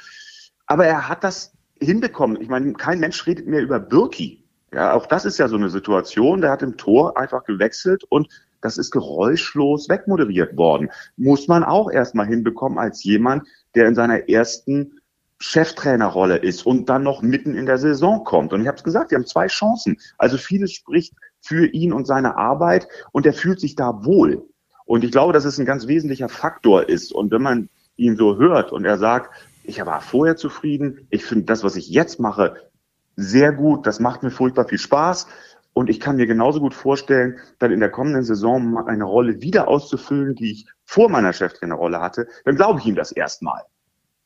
Aber 0.66 0.86
er 0.86 1.08
hat 1.08 1.24
das 1.24 1.52
hinbekommen. 1.80 2.40
Ich 2.40 2.48
meine, 2.48 2.72
kein 2.74 3.00
Mensch 3.00 3.26
redet 3.26 3.46
mehr 3.46 3.62
über 3.62 3.80
Birki. 3.80 4.44
Ja, 4.72 4.92
auch 4.92 5.06
das 5.06 5.24
ist 5.24 5.38
ja 5.38 5.48
so 5.48 5.56
eine 5.56 5.68
Situation. 5.68 6.40
Der 6.40 6.50
hat 6.50 6.62
im 6.62 6.76
Tor 6.76 7.16
einfach 7.18 7.44
gewechselt 7.44 8.04
und 8.08 8.28
das 8.60 8.78
ist 8.78 8.90
geräuschlos 8.90 9.88
wegmoderiert 9.88 10.56
worden. 10.56 10.90
Muss 11.16 11.48
man 11.48 11.64
auch 11.64 11.90
erstmal 11.90 12.26
hinbekommen 12.26 12.78
als 12.78 13.02
jemand, 13.02 13.48
der 13.74 13.88
in 13.88 13.94
seiner 13.94 14.28
ersten 14.28 15.00
Cheftrainerrolle 15.38 16.36
ist 16.36 16.66
und 16.66 16.88
dann 16.90 17.02
noch 17.02 17.22
mitten 17.22 17.54
in 17.54 17.64
der 17.64 17.78
Saison 17.78 18.24
kommt. 18.24 18.52
Und 18.52 18.60
ich 18.60 18.66
habe 18.66 18.76
es 18.76 18.84
gesagt, 18.84 19.10
die 19.10 19.14
haben 19.14 19.26
zwei 19.26 19.46
Chancen. 19.46 19.96
Also 20.18 20.36
vieles 20.36 20.72
spricht 20.72 21.14
für 21.40 21.66
ihn 21.66 21.94
und 21.94 22.06
seine 22.06 22.36
Arbeit 22.36 22.86
und 23.12 23.24
er 23.24 23.32
fühlt 23.32 23.58
sich 23.58 23.74
da 23.74 24.04
wohl. 24.04 24.46
Und 24.84 25.02
ich 25.02 25.10
glaube, 25.10 25.32
dass 25.32 25.46
es 25.46 25.58
ein 25.58 25.64
ganz 25.64 25.86
wesentlicher 25.86 26.28
Faktor 26.28 26.88
ist. 26.88 27.12
Und 27.12 27.30
wenn 27.30 27.42
man 27.42 27.68
ihn 27.96 28.16
so 28.16 28.36
hört 28.36 28.72
und 28.72 28.84
er 28.84 28.98
sagt, 28.98 29.30
ich 29.70 29.84
war 29.86 30.00
vorher 30.00 30.36
zufrieden, 30.36 31.06
ich 31.10 31.24
finde 31.24 31.44
das, 31.44 31.64
was 31.64 31.76
ich 31.76 31.88
jetzt 31.88 32.20
mache, 32.20 32.56
sehr 33.16 33.52
gut, 33.52 33.86
das 33.86 34.00
macht 34.00 34.22
mir 34.22 34.30
furchtbar 34.30 34.66
viel 34.66 34.78
Spaß. 34.78 35.26
Und 35.72 35.88
ich 35.88 36.00
kann 36.00 36.16
mir 36.16 36.26
genauso 36.26 36.58
gut 36.58 36.74
vorstellen, 36.74 37.38
dann 37.60 37.70
in 37.70 37.78
der 37.78 37.90
kommenden 37.90 38.24
Saison 38.24 38.76
eine 38.88 39.04
Rolle 39.04 39.40
wieder 39.40 39.68
auszufüllen, 39.68 40.34
die 40.34 40.50
ich 40.50 40.66
vor 40.84 41.08
meiner 41.08 41.32
Cheftrainerrolle 41.32 42.00
hatte, 42.00 42.26
dann 42.44 42.56
glaube 42.56 42.80
ich 42.80 42.86
ihm 42.86 42.96
das 42.96 43.12
erstmal. 43.12 43.62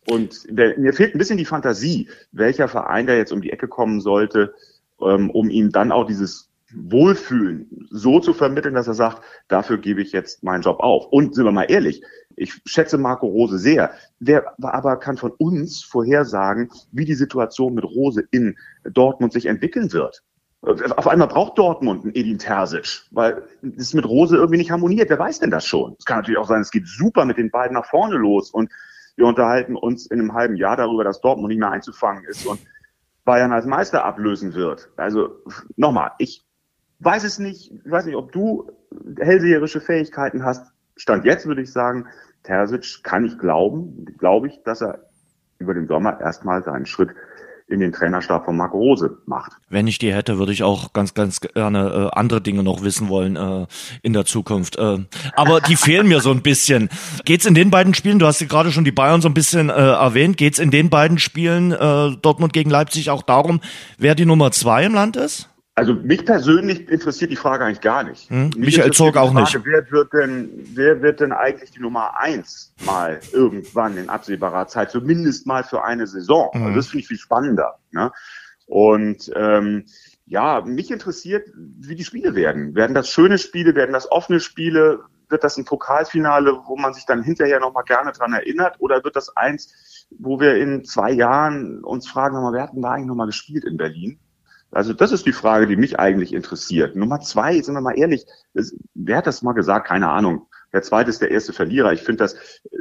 Und 0.07 0.47
der, 0.49 0.79
mir 0.79 0.95
fehlt 0.95 1.15
ein 1.15 1.19
bisschen 1.19 1.37
die 1.37 1.45
Fantasie, 1.45 2.09
welcher 2.33 2.69
Verein 2.69 3.07
da 3.07 3.15
jetzt 3.15 3.33
um 3.33 3.43
die 3.43 3.53
Ecke 3.53 3.69
kommen 3.69 4.01
sollte, 4.01 4.55
ähm, 5.03 5.31
um 5.31 5.51
ihm 5.51 5.71
dann 5.71 5.93
auch 5.93 6.07
dieses 6.07 6.51
Wohlfühlen 6.75 7.87
so 7.91 8.21
zu 8.21 8.33
vermitteln, 8.33 8.75
dass 8.75 8.89
er 8.89 8.95
sagt, 8.95 9.23
dafür 9.49 9.79
gebe 9.79 10.01
ich 10.01 10.13
jetzt 10.13 10.43
meinen 10.43 10.63
Job 10.63 10.81
auf. 10.81 11.07
Und 11.11 11.35
sind 11.35 11.45
wir 11.45 11.53
mal 11.53 11.71
ehrlich, 11.71 12.03
ich 12.37 12.61
schätze 12.67 12.99
Marco 12.99 13.27
Rose 13.27 13.59
sehr. 13.59 13.93
Wer 14.19 14.55
aber 14.61 14.97
kann 14.99 15.17
von 15.17 15.33
uns 15.33 15.83
vorhersagen, 15.83 16.71
wie 16.93 17.05
die 17.05 17.15
Situation 17.15 17.75
mit 17.75 17.85
Rose 17.85 18.25
in 18.31 18.57
Dortmund 18.85 19.33
sich 19.33 19.47
entwickeln 19.47 19.93
wird? 19.93 20.23
Auf 20.63 21.07
einmal 21.07 21.29
braucht 21.29 21.59
Dortmund 21.59 22.05
einen 22.05 22.15
Edin 22.15 22.39
Terzic, 22.39 23.03
weil 23.11 23.43
es 23.77 23.93
mit 23.93 24.07
Rose 24.07 24.37
irgendwie 24.37 24.57
nicht 24.57 24.71
harmoniert. 24.71 25.11
Wer 25.11 25.19
weiß 25.19 25.41
denn 25.41 25.51
das 25.51 25.67
schon? 25.67 25.95
Es 25.99 26.07
kann 26.07 26.19
natürlich 26.19 26.39
auch 26.39 26.49
sein, 26.49 26.63
es 26.63 26.71
geht 26.71 26.89
super 26.89 27.27
mit 27.27 27.37
den 27.37 27.51
beiden 27.51 27.75
nach 27.75 27.85
vorne 27.85 28.17
los 28.17 28.51
und 28.51 28.71
wir 29.17 29.27
unterhalten 29.27 29.77
uns 29.77 30.07
in 30.07 30.21
einem 30.21 30.33
halben 30.33 30.57
Jahr 30.57 30.77
darüber, 30.77 31.05
dass 31.05 31.21
Dortmund 31.21 31.49
nicht 31.49 31.59
mehr 31.59 31.71
einzufangen 31.71 32.25
ist 32.25 32.47
und 32.47 32.61
Bayern 33.25 33.53
als 33.53 33.67
Meister 33.67 34.05
ablösen 34.05 34.55
wird. 34.55 34.91
Also 34.97 35.37
nochmal, 35.77 36.13
ich 36.19 36.45
weiß 37.01 37.25
es 37.25 37.39
nicht, 37.39 37.71
ich 37.71 37.91
weiß 37.91 38.07
nicht, 38.07 38.17
ob 38.17 38.33
du 38.33 38.71
hellseherische 39.19 39.81
Fähigkeiten 39.81 40.45
hast. 40.45 40.74
Stand 40.97 41.25
jetzt 41.25 41.47
würde 41.47 41.63
ich 41.63 41.73
sagen, 41.73 42.07
Terzic 42.43 43.03
kann 43.03 43.25
ich 43.25 43.39
glauben, 43.39 44.07
glaube 44.19 44.49
ich, 44.49 44.63
dass 44.65 44.83
er 44.83 45.01
über 45.59 45.75
den 45.75 45.87
Sommer 45.87 46.21
erstmal 46.21 46.63
seinen 46.63 46.87
Schritt 46.87 47.11
in 47.67 47.81
den 47.81 47.93
Trainerstab 47.93 48.45
von 48.45 48.57
Marco 48.57 48.77
Rose 48.77 49.19
macht. 49.25 49.53
Wenn 49.71 49.87
ich 49.87 49.99
die 49.99 50.13
hätte, 50.13 50.39
würde 50.39 50.53
ich 50.53 50.63
auch 50.63 50.93
ganz, 50.93 51.15
ganz 51.15 51.41
gerne 51.41 52.11
äh, 52.13 52.19
andere 52.19 52.43
Dinge 52.43 52.63
noch 52.63 52.83
wissen 52.83 53.09
wollen 53.09 53.37
äh, 53.37 53.67
in 54.03 54.13
der 54.13 54.27
Zukunft. 54.27 54.77
Äh, 54.77 54.99
aber 55.35 55.63
die 55.63 55.77
fehlen 55.77 56.07
mir 56.07 56.21
so 56.21 56.31
ein 56.31 56.43
bisschen. 56.43 56.91
Geht's 57.25 57.47
in 57.47 57.55
den 57.55 57.71
beiden 57.71 57.95
Spielen, 57.95 58.19
du 58.19 58.27
hast 58.27 58.41
ja 58.41 58.47
gerade 58.47 58.71
schon 58.71 58.85
die 58.85 58.93
Bayern 58.93 59.23
so 59.23 59.29
ein 59.29 59.35
bisschen 59.35 59.71
äh, 59.71 59.73
erwähnt, 59.73 60.37
geht's 60.37 60.59
in 60.59 60.71
den 60.71 60.91
beiden 60.91 61.19
Spielen 61.19 61.73
äh, 61.73 62.17
Dortmund 62.21 62.53
gegen 62.53 62.69
Leipzig 62.69 63.09
auch 63.09 63.23
darum, 63.23 63.61
wer 63.97 64.15
die 64.15 64.27
Nummer 64.27 64.51
zwei 64.53 64.85
im 64.85 64.93
Land 64.93 65.17
ist? 65.17 65.49
Also 65.77 65.93
mich 65.93 66.25
persönlich 66.25 66.89
interessiert 66.89 67.33
die 67.33 67.37
Frage 67.37 67.65
eigentlich 67.65 67.81
gar 67.81 68.05
nicht. 68.05 68.31
Hm? 68.31 68.51
Michael 68.57 68.93
Zorg 68.93 69.17
auch 69.17 69.33
Frage, 69.33 69.59
nicht. 69.59 69.67
Wer 69.67 69.91
wird, 69.91 70.13
denn, 70.13 70.51
wer 70.75 71.03
wird 71.03 71.19
denn 71.19 71.33
eigentlich 71.33 71.73
die 71.73 71.81
Nummer 71.81 72.17
eins 72.17 72.73
mal 72.87 73.19
irgendwann 73.33 73.97
in 73.97 74.09
absehbarer 74.09 74.69
Zeit, 74.69 74.93
zumindest 74.93 75.49
mal 75.49 75.65
für 75.65 75.83
eine 75.83 76.07
Saison? 76.07 76.51
Mhm. 76.55 76.63
Also 76.63 76.77
das 76.77 76.87
finde 76.87 77.01
ich 77.01 77.09
viel 77.09 77.19
spannender. 77.19 77.79
Ne? 77.91 78.13
Und 78.67 79.33
ähm, 79.35 79.87
ja, 80.27 80.61
mich 80.61 80.93
interessiert, 80.93 81.49
wie 81.55 81.97
die 81.97 82.05
Spiele 82.05 82.37
werden. 82.37 82.77
Werden 82.77 82.95
das 82.95 83.11
schöne 83.11 83.39
Spiele, 83.39 83.75
werden 83.75 83.93
das 83.93 84.11
offene 84.11 84.39
Spiele? 84.39 85.01
Wird 85.29 85.43
das 85.43 85.57
ein 85.57 85.65
Pokalfinale, 85.65 86.57
wo 86.67 86.77
man 86.77 86.95
sich 86.95 87.05
dann 87.05 87.25
hinterher 87.25 87.59
nochmal 87.59 87.85
gerne 87.85 88.13
dran 88.13 88.33
erinnert? 88.33 88.77
Oder 88.79 89.03
wird 89.03 89.17
das 89.17 89.37
eins, 89.37 90.07
wo 90.19 90.39
wir 90.39 90.57
in 90.57 90.85
zwei 90.85 91.11
Jahren 91.11 91.83
uns 91.83 92.09
fragen, 92.09 92.37
wer 92.53 92.63
hat 92.63 92.75
denn 92.75 92.83
da 92.83 92.93
eigentlich 92.93 93.09
nochmal 93.09 93.27
gespielt 93.27 93.65
in 93.65 93.77
Berlin? 93.77 94.21
Also 94.75 94.93
das 94.93 95.13
ist 95.13 95.25
die 95.25 95.33
Frage, 95.33 95.67
die 95.67 95.77
mich 95.77 95.99
eigentlich 95.99 96.35
interessiert. 96.35 96.97
Nummer 96.97 97.21
zwei, 97.21 97.61
sind 97.61 97.75
wir 97.75 97.81
mal 97.81 97.97
ehrlich, 97.97 98.27
das, 98.55 98.75
wer 98.95 99.19
hat 99.19 99.27
das 99.27 99.43
mal 99.43 99.53
gesagt? 99.53 99.87
Keine 99.87 100.11
Ahnung. 100.11 100.49
Der 100.73 100.83
zweite 100.83 101.11
ist 101.11 101.23
der 101.23 101.31
erste 101.31 101.53
Verlierer. 101.53 101.93
Ich 101.93 102.03
finde 102.03 102.25
das 102.25 102.37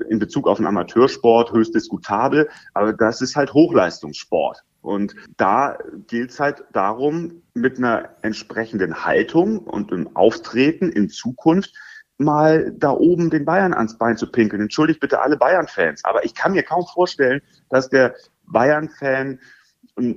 in 0.10 0.18
Bezug 0.18 0.48
auf 0.48 0.58
den 0.58 0.66
Amateursport 0.66 1.52
höchst 1.52 1.76
diskutabel, 1.76 2.50
aber 2.74 2.94
das 2.94 3.22
ist 3.22 3.36
halt 3.36 3.54
Hochleistungssport. 3.54 4.64
Und 4.82 5.16
da 5.38 5.78
gilt 6.08 6.32
es 6.32 6.40
halt 6.40 6.64
darum, 6.74 7.44
mit 7.54 7.78
einer 7.78 8.10
entsprechenden 8.24 9.06
Haltung 9.06 9.60
und 9.60 9.94
einem 9.94 10.16
Auftreten 10.16 10.90
in 10.90 11.10
Zukunft 11.10 11.76
mal 12.18 12.74
da 12.76 12.90
oben 12.92 13.30
den 13.30 13.46
Bayern 13.46 13.74
ans 13.74 14.00
Bein 14.00 14.18
zu 14.18 14.32
pinkeln. 14.32 14.64
Entschuldigt 14.64 15.00
bitte 15.00 15.22
alle 15.22 15.38
Bayern-Fans, 15.38 16.04
aber 16.04 16.26
ich 16.26 16.34
kann 16.34 16.54
mir 16.54 16.64
kaum 16.64 16.86
vorstellen, 16.88 17.42
dass 17.70 17.90
der 17.90 18.16
Bayern-Fan 18.48 19.40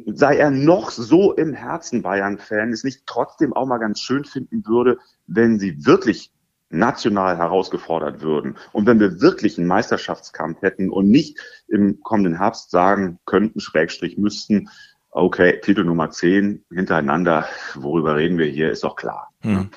sei 0.06 0.36
er 0.36 0.50
noch 0.50 0.90
so 0.90 1.32
im 1.32 1.52
Herzen 1.52 2.02
Bayern-Fan, 2.02 2.72
es 2.72 2.84
nicht 2.84 3.06
trotzdem 3.06 3.52
auch 3.52 3.66
mal 3.66 3.78
ganz 3.78 4.00
schön 4.00 4.24
finden 4.24 4.66
würde, 4.66 4.98
wenn 5.26 5.58
sie 5.58 5.84
wirklich 5.84 6.32
national 6.70 7.36
herausgefordert 7.36 8.22
würden 8.22 8.56
und 8.72 8.86
wenn 8.86 8.98
wir 8.98 9.20
wirklich 9.20 9.58
einen 9.58 9.68
Meisterschaftskampf 9.68 10.62
hätten 10.62 10.90
und 10.90 11.08
nicht 11.08 11.38
im 11.68 12.00
kommenden 12.00 12.38
Herbst 12.38 12.70
sagen 12.70 13.18
könnten, 13.24 13.60
Schrägstrich 13.60 14.18
müssten, 14.18 14.68
okay, 15.10 15.60
Titel 15.60 15.84
Nummer 15.84 16.10
10 16.10 16.64
hintereinander, 16.72 17.46
worüber 17.74 18.16
reden 18.16 18.38
wir 18.38 18.46
hier, 18.46 18.70
ist 18.70 18.84
doch 18.84 18.96
klar. 18.96 19.32
Hm. 19.40 19.70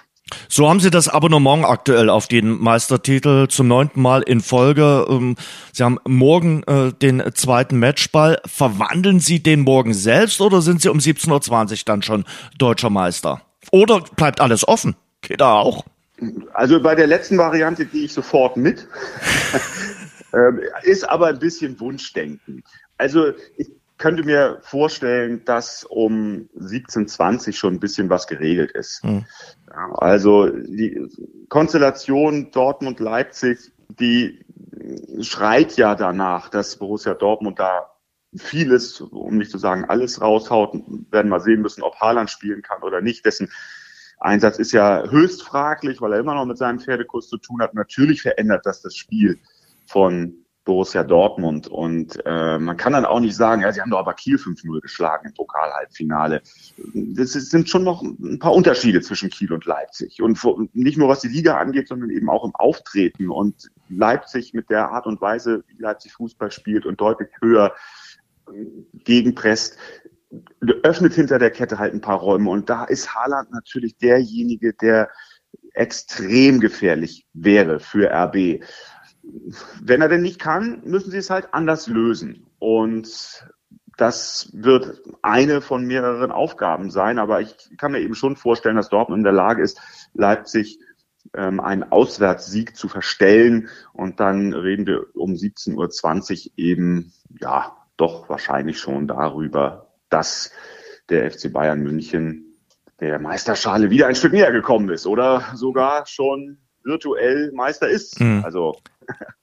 So 0.48 0.70
haben 0.70 0.80
Sie 0.80 0.90
das 0.90 1.08
Abonnement 1.08 1.66
aktuell 1.66 2.10
auf 2.10 2.28
den 2.28 2.60
Meistertitel 2.60 3.48
zum 3.48 3.68
neunten 3.68 4.02
Mal 4.02 4.22
in 4.22 4.42
Folge. 4.42 5.06
Ähm, 5.10 5.36
Sie 5.74 5.84
haben 5.84 6.00
morgen 6.08 6.64
äh, 6.64 6.92
den 6.94 7.24
zweiten 7.34 7.80
Matchball. 7.80 8.40
Verwandeln 8.46 9.20
Sie 9.20 9.42
den 9.42 9.62
morgen 9.62 9.94
selbst 9.94 10.42
oder 10.42 10.62
sind 10.62 10.82
Sie 10.82 10.90
um 10.90 11.00
17.20 11.00 11.72
Uhr 11.72 11.78
dann 11.86 12.02
schon 12.02 12.26
deutscher 12.58 12.90
Meister? 12.90 13.42
Oder 13.72 14.02
bleibt 14.16 14.42
alles 14.42 14.68
offen? 14.68 14.96
Geht 15.22 15.42
da 15.42 15.54
auch? 15.54 15.86
Also 16.54 16.82
bei 16.82 16.96
der 16.96 17.08
letzten 17.08 17.38
Variante 17.38 17.86
gehe 17.86 18.06
ich 18.06 18.14
sofort 18.14 18.58
mit. 18.58 18.88
Ähm, 20.34 20.62
ist 20.84 21.10
aber 21.10 21.28
ein 21.28 21.40
bisschen 21.40 21.80
Wunschdenken. 21.80 22.64
Also 22.98 23.34
ich 23.58 23.70
könnte 24.00 24.24
mir 24.24 24.60
vorstellen, 24.64 25.44
dass 25.46 25.84
um 25.84 26.50
17.20 26.58 27.54
schon 27.54 27.76
ein 27.76 27.80
bisschen 27.80 28.10
was 28.10 28.28
geregelt 28.28 28.72
ist. 28.72 29.04
Mhm. 29.04 29.26
Also 29.68 30.48
die 30.48 31.08
Konstellation 31.50 32.50
Dortmund-Leipzig, 32.52 33.72
die 34.00 34.46
schreit 35.20 35.76
ja 35.78 35.96
danach, 35.96 36.50
dass 36.50 36.78
Borussia 36.78 37.14
Dortmund 37.14 37.60
da 37.60 37.92
vieles, 38.36 39.02
um 39.02 39.38
nicht 39.38 39.52
zu 39.52 39.58
sagen 39.58 39.86
alles 39.86 40.22
raushaut. 40.22 40.74
werden 41.12 41.30
mal 41.30 41.42
sehen 41.42 41.62
müssen, 41.62 41.84
ob 41.84 41.96
Haaland 42.00 42.30
spielen 42.30 42.62
kann 42.62 42.82
oder 42.82 43.02
nicht. 43.02 43.26
Dessen 43.26 43.52
Einsatz 44.20 44.60
ist 44.60 44.72
ja 44.72 45.04
höchst 45.10 45.44
fraglich, 45.44 46.00
weil 46.02 46.14
er 46.14 46.20
immer 46.20 46.36
noch 46.36 46.46
mit 46.46 46.58
seinem 46.58 46.80
Pferdekurs 46.80 47.28
zu 47.28 47.38
tun 47.38 47.62
hat. 47.62 47.74
Natürlich 47.74 48.22
verändert 48.22 48.66
das 48.66 48.82
das 48.82 48.96
Spiel 48.96 49.40
von 49.86 50.46
Borussia 50.70 51.04
Dortmund. 51.04 51.68
Und 51.68 52.20
äh, 52.28 52.60
man 52.60 52.78
kann 52.78 52.94
dann 52.94 53.04
auch 53.04 53.20
nicht 53.20 53.36
sagen, 53.36 53.64
ja, 53.64 53.72
sie 53.74 53.82
haben 53.82 53.90
doch 53.90 53.98
aber 53.98 54.14
Kiel 54.14 54.36
5-0 54.36 54.82
geschlagen 54.82 55.30
im 55.30 55.34
Pokalhalbfinale. 55.34 56.44
Das 56.94 57.32
sind 57.32 57.68
schon 57.68 57.84
noch 57.84 58.04
ein 58.04 58.38
paar 58.38 58.54
Unterschiede 58.54 59.02
zwischen 59.02 59.32
Kiel 59.32 59.52
und 59.52 59.66
Leipzig. 59.66 60.22
Und 60.22 60.40
nicht 60.76 61.00
nur 61.00 61.10
was 61.10 61.22
die 61.22 61.28
Liga 61.28 61.58
angeht, 61.58 61.88
sondern 61.88 62.12
eben 62.12 62.30
auch 62.30 62.46
im 62.46 62.54
Auftreten. 62.54 63.32
Und 63.32 63.72
Leipzig 63.90 64.54
mit 64.54 64.70
der 64.70 64.92
Art 64.92 65.08
und 65.08 65.20
Weise, 65.22 65.64
wie 65.66 65.82
Leipzig 65.82 66.14
Fußball 66.14 66.52
spielt 66.52 66.86
und 66.86 67.02
deutlich 67.02 67.30
höher 67.42 67.74
äh, 68.48 68.52
gegenpresst, 69.06 69.76
öffnet 70.84 71.16
hinter 71.16 71.40
der 71.40 71.50
Kette 71.50 71.80
halt 71.80 71.96
ein 71.96 72.02
paar 72.02 72.20
Räume. 72.20 72.52
Und 72.52 72.70
da 72.70 72.84
ist 72.84 73.16
Haaland 73.16 73.52
natürlich 73.52 73.98
derjenige, 73.98 74.76
der 74.76 75.10
extrem 75.74 76.60
gefährlich 76.60 77.26
wäre 77.34 77.80
für 77.80 78.12
RB 78.12 78.62
wenn 79.82 80.02
er 80.02 80.10
denn 80.10 80.22
nicht 80.22 80.40
kann, 80.40 80.82
müssen 80.86 81.12
sie 81.12 81.18
es 81.18 81.30
halt 81.30 81.54
anders 81.54 81.88
lösen. 81.88 82.48
Und 82.60 83.46
das 83.98 84.50
wird 84.54 85.02
eine 85.22 85.62
von 85.62 85.86
mehreren 85.86 86.32
Aufgaben 86.32 86.90
sein. 86.90 87.20
Aber 87.20 87.42
ich 87.42 87.56
kann 87.78 87.92
mir 87.92 88.00
eben 88.00 88.16
schon 88.16 88.36
vorstellen, 88.36 88.76
dass 88.76 88.90
Dortmund 88.90 89.20
in 89.20 89.24
der 89.24 89.34
Lage 89.34 89.62
ist, 89.62 89.80
Leipzig 90.14 90.80
ähm, 91.34 91.60
einen 91.60 91.84
Auswärtssieg 91.84 92.76
zu 92.76 92.88
verstellen. 92.88 93.70
Und 93.94 94.20
dann 94.20 94.54
reden 94.54 94.88
wir 94.88 95.06
um 95.16 95.34
17.20 95.34 96.48
Uhr 96.48 96.52
eben, 96.58 97.14
ja, 97.40 97.76
doch 97.98 98.30
wahrscheinlich 98.30 98.80
schon 98.80 99.08
darüber, 99.08 99.94
dass 100.10 100.52
der 101.10 101.30
FC 101.30 101.52
Bayern 101.52 101.82
München 101.82 102.46
der 103.00 103.20
Meisterschale 103.20 103.90
wieder 103.90 104.08
ein 104.08 104.16
Stück 104.16 104.34
näher 104.34 104.52
gekommen 104.52 104.90
ist 104.90 105.08
oder 105.08 105.44
sogar 105.56 106.06
schon 106.06 106.58
virtuell 106.84 107.52
Meister 107.54 107.90
ist. 107.90 108.20
Mhm. 108.20 108.44
Also 108.44 108.76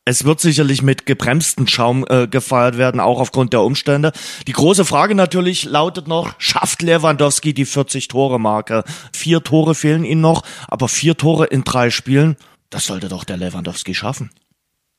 es 0.04 0.24
wird 0.24 0.40
sicherlich 0.40 0.82
mit 0.82 1.06
gebremsten 1.06 1.66
Schaum 1.66 2.04
äh, 2.08 2.28
gefeiert 2.28 2.78
werden, 2.78 3.00
auch 3.00 3.20
aufgrund 3.20 3.52
der 3.52 3.62
Umstände. 3.62 4.12
Die 4.46 4.52
große 4.52 4.84
Frage 4.84 5.14
natürlich 5.14 5.64
lautet 5.64 6.06
noch, 6.06 6.34
schafft 6.38 6.82
Lewandowski 6.82 7.54
die 7.54 7.66
40-Tore-Marke? 7.66 8.84
Vier 9.12 9.42
Tore 9.42 9.74
fehlen 9.74 10.04
ihm 10.04 10.20
noch, 10.20 10.44
aber 10.68 10.88
vier 10.88 11.16
Tore 11.16 11.46
in 11.46 11.64
drei 11.64 11.90
Spielen, 11.90 12.36
das 12.70 12.86
sollte 12.86 13.08
doch 13.08 13.24
der 13.24 13.36
Lewandowski 13.36 13.94
schaffen. 13.94 14.30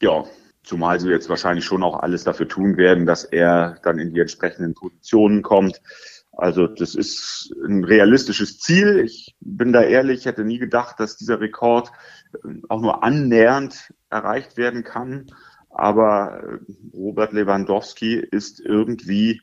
Ja, 0.02 0.26
zumal 0.64 1.00
sie 1.00 1.10
jetzt 1.10 1.30
wahrscheinlich 1.30 1.66
schon 1.66 1.84
auch 1.84 2.00
alles 2.00 2.26
dafür 2.26 2.48
tun 2.48 2.76
werden, 2.76 3.06
dass 3.06 3.24
er 3.24 3.78
dann 3.84 4.00
in 4.00 4.14
die 4.14 4.20
entsprechenden 4.20 4.74
Positionen 4.74 5.42
kommt. 5.42 5.82
Also 6.38 6.68
das 6.68 6.94
ist 6.94 7.52
ein 7.66 7.84
realistisches 7.84 8.60
Ziel. 8.60 9.00
Ich 9.00 9.36
bin 9.40 9.74
da 9.74 9.82
ehrlich, 9.82 10.26
hätte 10.26 10.44
nie 10.44 10.60
gedacht, 10.60 11.00
dass 11.00 11.18
dieser 11.18 11.40
Rekord 11.40 11.92
auch 12.70 12.82
nur 12.82 13.04
annähernd 13.04 13.94
erreicht 14.10 14.58
werden 14.58 14.84
kann. 14.84 15.28
Aber 15.70 16.44
äh, 16.44 16.58
Robert 16.94 17.34
Lewandowski 17.34 18.16
ist 18.16 18.60
irgendwie 18.60 19.42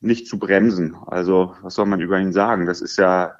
nicht 0.00 0.26
zu 0.26 0.38
bremsen. 0.38 0.94
Also 0.94 1.54
was 1.62 1.74
soll 1.74 1.86
man 1.86 2.00
über 2.00 2.18
ihn 2.18 2.32
sagen? 2.32 2.66
Das 2.66 2.80
ist 2.80 2.96
ja 2.96 3.36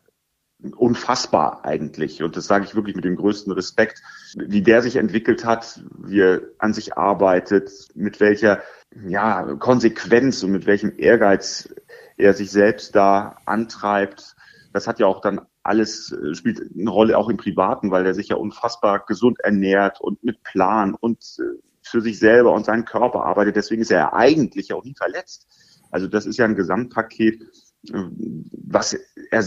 unfassbar 0.77 1.65
eigentlich. 1.65 2.23
Und 2.23 2.37
das 2.37 2.47
sage 2.47 2.65
ich 2.65 2.75
wirklich 2.75 2.97
mit 2.97 3.05
dem 3.05 3.17
größten 3.17 3.53
Respekt, 3.53 4.03
wie 4.37 4.63
der 4.63 4.83
sich 4.83 4.97
entwickelt 4.97 5.45
hat, 5.45 5.83
wie 5.99 6.21
er 6.21 6.43
an 6.59 6.75
sich 6.75 6.97
arbeitet, 6.97 7.71
mit 7.95 8.21
welcher 8.21 8.61
ja, 9.07 9.55
Konsequenz 9.59 10.43
und 10.43 10.53
mit 10.53 10.67
welchem 10.67 10.93
Ehrgeiz 10.99 11.73
er 12.17 12.35
sich 12.35 12.51
selbst 12.51 12.95
da 12.95 13.37
antreibt. 13.47 14.37
Das 14.73 14.87
hat 14.87 14.99
ja 14.99 15.07
auch 15.07 15.21
dann 15.21 15.41
alles, 15.71 16.11
äh, 16.11 16.35
spielt 16.35 16.61
eine 16.77 16.91
Rolle 16.91 17.17
auch 17.17 17.29
im 17.29 17.37
Privaten, 17.37 17.93
weil 17.93 18.05
er 18.05 18.13
sich 18.13 18.29
ja 18.29 18.37
unfassbar 18.37 19.05
gesund 19.07 19.39
ernährt 19.39 20.01
und 20.01 20.25
mit 20.25 20.43
Plan 20.43 20.95
und 20.95 21.39
äh, 21.39 21.61
für 21.81 22.01
sich 22.01 22.19
selber 22.19 22.53
und 22.53 22.67
seinen 22.67 22.85
Körper 22.85 23.25
arbeitet. 23.25 23.55
Deswegen 23.55 23.81
ist 23.81 23.93
er 23.93 24.13
eigentlich 24.13 24.73
auch 24.73 24.83
nie 24.83 24.97
verletzt. 24.97 25.47
Also 25.93 26.09
das 26.09 26.27
ist 26.27 26.39
ja 26.39 26.45
ein 26.45 26.57
Gesamtpaket, 26.57 27.43
was 27.83 28.97
er 29.31 29.43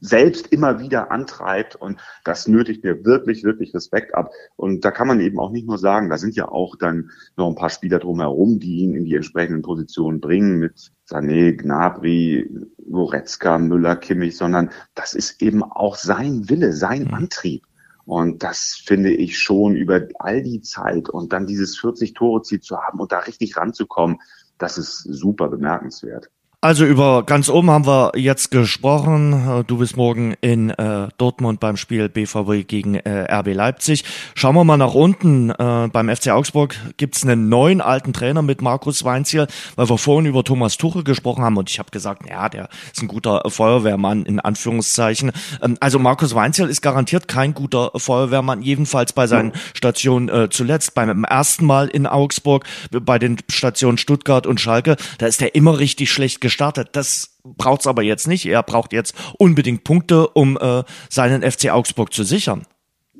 selbst 0.00 0.48
immer 0.48 0.80
wieder 0.80 1.10
antreibt 1.12 1.76
und 1.76 2.00
das 2.24 2.48
nötigt 2.48 2.82
mir 2.82 3.04
wirklich, 3.04 3.44
wirklich 3.44 3.74
Respekt 3.74 4.14
ab. 4.14 4.30
Und 4.56 4.84
da 4.84 4.90
kann 4.90 5.06
man 5.06 5.20
eben 5.20 5.38
auch 5.38 5.50
nicht 5.50 5.66
nur 5.66 5.78
sagen, 5.78 6.10
da 6.10 6.18
sind 6.18 6.34
ja 6.34 6.48
auch 6.48 6.76
dann 6.76 7.10
noch 7.36 7.48
ein 7.48 7.54
paar 7.54 7.70
Spieler 7.70 7.98
drumherum, 7.98 8.58
die 8.58 8.78
ihn 8.78 8.94
in 8.94 9.04
die 9.04 9.14
entsprechenden 9.14 9.62
Positionen 9.62 10.20
bringen 10.20 10.58
mit 10.58 10.92
Sané, 11.08 11.56
Gnabry, 11.56 12.50
Goretzka, 12.90 13.58
Müller, 13.58 13.96
Kimmich, 13.96 14.36
sondern 14.36 14.70
das 14.94 15.14
ist 15.14 15.40
eben 15.40 15.62
auch 15.62 15.96
sein 15.96 16.48
Wille, 16.48 16.72
sein 16.72 17.04
mhm. 17.04 17.14
Antrieb. 17.14 17.64
Und 18.04 18.42
das 18.42 18.80
finde 18.84 19.12
ich 19.12 19.38
schon 19.38 19.74
über 19.76 20.00
all 20.18 20.42
die 20.42 20.60
Zeit 20.60 21.08
und 21.08 21.32
dann 21.32 21.46
dieses 21.46 21.78
40-Tore-Ziel 21.78 22.60
zu 22.60 22.78
haben 22.78 23.00
und 23.00 23.10
da 23.10 23.18
richtig 23.20 23.56
ranzukommen, 23.56 24.18
das 24.58 24.78
ist 24.78 24.98
super 25.00 25.48
bemerkenswert. 25.48 26.30
Also 26.62 26.86
über 26.86 27.24
ganz 27.24 27.50
oben 27.50 27.70
haben 27.70 27.86
wir 27.86 28.12
jetzt 28.16 28.50
gesprochen. 28.50 29.64
Du 29.66 29.76
bist 29.76 29.98
morgen 29.98 30.34
in 30.40 30.70
äh, 30.70 31.08
Dortmund 31.18 31.60
beim 31.60 31.76
Spiel 31.76 32.08
BVW 32.08 32.64
gegen 32.64 32.94
äh, 32.94 33.30
RB 33.30 33.52
Leipzig. 33.54 34.04
Schauen 34.34 34.54
wir 34.54 34.64
mal 34.64 34.78
nach 34.78 34.94
unten. 34.94 35.50
Äh, 35.50 35.88
beim 35.92 36.08
FC 36.08 36.30
Augsburg 36.30 36.74
gibt's 36.96 37.24
einen 37.24 37.50
neuen 37.50 37.82
alten 37.82 38.14
Trainer 38.14 38.40
mit 38.40 38.62
Markus 38.62 39.04
Weinziel, 39.04 39.48
weil 39.76 39.90
wir 39.90 39.98
vorhin 39.98 40.24
über 40.24 40.44
Thomas 40.44 40.78
Tuchel 40.78 41.04
gesprochen 41.04 41.44
haben 41.44 41.58
und 41.58 41.68
ich 41.68 41.78
habe 41.78 41.90
gesagt, 41.90 42.26
ja, 42.28 42.48
der 42.48 42.70
ist 42.90 43.02
ein 43.02 43.08
guter 43.08 43.42
Feuerwehrmann 43.46 44.24
in 44.24 44.40
Anführungszeichen. 44.40 45.32
Ähm, 45.62 45.76
also 45.80 45.98
Markus 45.98 46.34
Weinziel 46.34 46.68
ist 46.68 46.80
garantiert 46.80 47.28
kein 47.28 47.52
guter 47.52 47.90
Feuerwehrmann, 47.94 48.62
jedenfalls 48.62 49.12
bei 49.12 49.26
seinen 49.26 49.52
Stationen 49.74 50.30
äh, 50.30 50.48
zuletzt. 50.48 50.94
Beim 50.94 51.22
ersten 51.22 51.66
Mal 51.66 51.88
in 51.88 52.06
Augsburg, 52.06 52.64
bei 52.90 53.18
den 53.18 53.36
Stationen 53.50 53.98
Stuttgart 53.98 54.46
und 54.46 54.58
Schalke, 54.58 54.96
da 55.18 55.26
ist 55.26 55.42
er 55.42 55.54
immer 55.54 55.78
richtig 55.78 56.10
schlecht 56.10 56.40
gestartet 56.40 56.55
gestartet. 56.56 56.88
Das 56.92 57.36
braucht's 57.44 57.86
aber 57.86 58.02
jetzt 58.02 58.26
nicht. 58.26 58.46
Er 58.46 58.62
braucht 58.62 58.94
jetzt 58.94 59.14
unbedingt 59.38 59.84
Punkte, 59.84 60.28
um 60.28 60.56
äh, 60.56 60.84
seinen 61.10 61.42
FC 61.42 61.70
Augsburg 61.70 62.14
zu 62.14 62.24
sichern. 62.24 62.66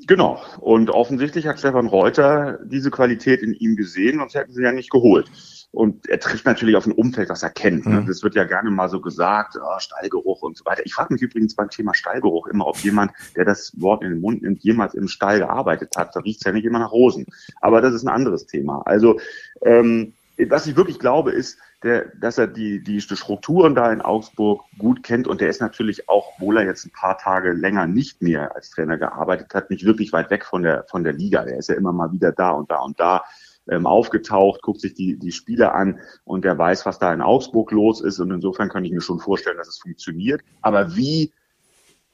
Genau. 0.07 0.41
Und 0.59 0.89
offensichtlich 0.89 1.45
hat 1.45 1.59
Stefan 1.59 1.85
Reuter 1.85 2.59
diese 2.65 2.89
Qualität 2.89 3.41
in 3.43 3.53
ihm 3.53 3.75
gesehen, 3.75 4.19
sonst 4.19 4.33
hätten 4.33 4.53
sie 4.53 4.63
ja 4.63 4.71
nicht 4.71 4.89
geholt. 4.89 5.29
Und 5.71 6.07
er 6.09 6.19
trifft 6.19 6.45
natürlich 6.45 6.75
auf 6.75 6.87
ein 6.87 6.93
Umfeld, 6.93 7.29
was 7.29 7.43
er 7.43 7.49
kennt. 7.51 7.85
Ne? 7.85 8.01
Mhm. 8.01 8.07
Das 8.07 8.23
wird 8.23 8.33
ja 8.33 8.45
gerne 8.45 8.71
mal 8.71 8.89
so 8.89 9.01
gesagt, 9.01 9.55
oh, 9.61 9.79
Stallgeruch 9.79 10.41
und 10.41 10.57
so 10.57 10.65
weiter. 10.65 10.81
Ich 10.85 10.93
frage 10.93 11.13
mich 11.13 11.21
übrigens 11.21 11.55
beim 11.55 11.69
Thema 11.69 11.93
Stallgeruch 11.93 12.47
immer, 12.47 12.65
ob 12.65 12.77
jemand, 12.77 13.11
der 13.35 13.45
das 13.45 13.73
Wort 13.79 14.01
in 14.01 14.11
den 14.11 14.21
Mund 14.21 14.41
nimmt, 14.41 14.63
jemals 14.63 14.95
im 14.95 15.07
Stall 15.07 15.39
gearbeitet 15.39 15.93
hat. 15.95 16.15
Da 16.15 16.21
riecht 16.21 16.39
es 16.39 16.45
ja 16.45 16.53
nicht 16.53 16.65
immer 16.65 16.79
nach 16.79 16.91
Rosen. 16.91 17.25
Aber 17.61 17.81
das 17.81 17.93
ist 17.93 18.03
ein 18.03 18.13
anderes 18.13 18.47
Thema. 18.47 18.81
Also 18.85 19.19
ähm, 19.61 20.13
was 20.49 20.67
ich 20.67 20.75
wirklich 20.75 20.99
glaube, 20.99 21.31
ist, 21.31 21.57
der, 21.83 22.11
dass 22.19 22.37
er 22.37 22.47
die, 22.47 22.83
die 22.83 23.01
Strukturen 23.01 23.75
da 23.75 23.91
in 23.91 24.01
Augsburg 24.01 24.63
gut 24.77 25.03
kennt 25.03 25.27
und 25.27 25.41
der 25.41 25.49
ist 25.49 25.61
natürlich 25.61 26.09
auch, 26.09 26.33
obwohl 26.35 26.57
er 26.57 26.65
jetzt 26.65 26.85
ein 26.85 26.91
paar 26.91 27.17
Tage 27.17 27.53
länger 27.53 27.87
nicht 27.87 28.21
mehr 28.21 28.55
als 28.55 28.69
Trainer 28.69 28.97
gearbeitet 28.97 29.53
hat, 29.53 29.69
nicht 29.69 29.85
wirklich 29.85 30.13
weit 30.13 30.29
weg 30.29 30.45
von 30.45 30.63
der, 30.63 30.85
von 30.89 31.03
der 31.03 31.13
Liga. 31.13 31.43
Der 31.43 31.57
ist 31.57 31.69
ja 31.69 31.75
immer 31.75 31.93
mal 31.93 32.11
wieder 32.11 32.31
da 32.31 32.51
und 32.51 32.71
da 32.71 32.79
und 32.79 32.99
da 32.99 33.23
ähm, 33.69 33.85
aufgetaucht, 33.85 34.61
guckt 34.61 34.81
sich 34.81 34.93
die, 34.93 35.17
die 35.17 35.31
Spiele 35.31 35.73
an 35.73 35.99
und 36.23 36.45
der 36.45 36.57
weiß, 36.57 36.85
was 36.85 36.99
da 36.99 37.13
in 37.13 37.21
Augsburg 37.21 37.71
los 37.71 38.01
ist 38.01 38.19
und 38.19 38.31
insofern 38.31 38.69
kann 38.69 38.85
ich 38.85 38.91
mir 38.91 39.01
schon 39.01 39.19
vorstellen, 39.19 39.57
dass 39.57 39.67
es 39.67 39.79
funktioniert. 39.79 40.41
Aber 40.61 40.95
wie 40.95 41.33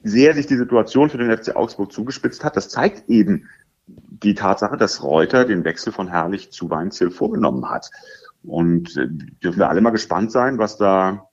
sehr 0.02 0.34
sich 0.34 0.46
die 0.46 0.56
Situation 0.56 1.10
für 1.10 1.18
den 1.18 1.36
FC 1.36 1.56
Augsburg 1.56 1.92
zugespitzt 1.92 2.44
hat, 2.44 2.56
das 2.56 2.68
zeigt 2.68 3.08
eben 3.08 3.48
die 3.86 4.34
Tatsache, 4.34 4.76
dass 4.76 5.02
Reuter 5.02 5.44
den 5.44 5.64
Wechsel 5.64 5.92
von 5.92 6.08
Herrlich 6.08 6.50
zu 6.50 6.70
Weinziel 6.70 7.10
vorgenommen 7.10 7.68
hat. 7.68 7.90
Und 8.42 8.96
äh, 8.96 9.08
dürfen 9.08 9.58
wir 9.58 9.68
alle 9.68 9.80
mal 9.80 9.90
gespannt 9.90 10.32
sein, 10.32 10.58
was 10.58 10.76
da 10.76 11.28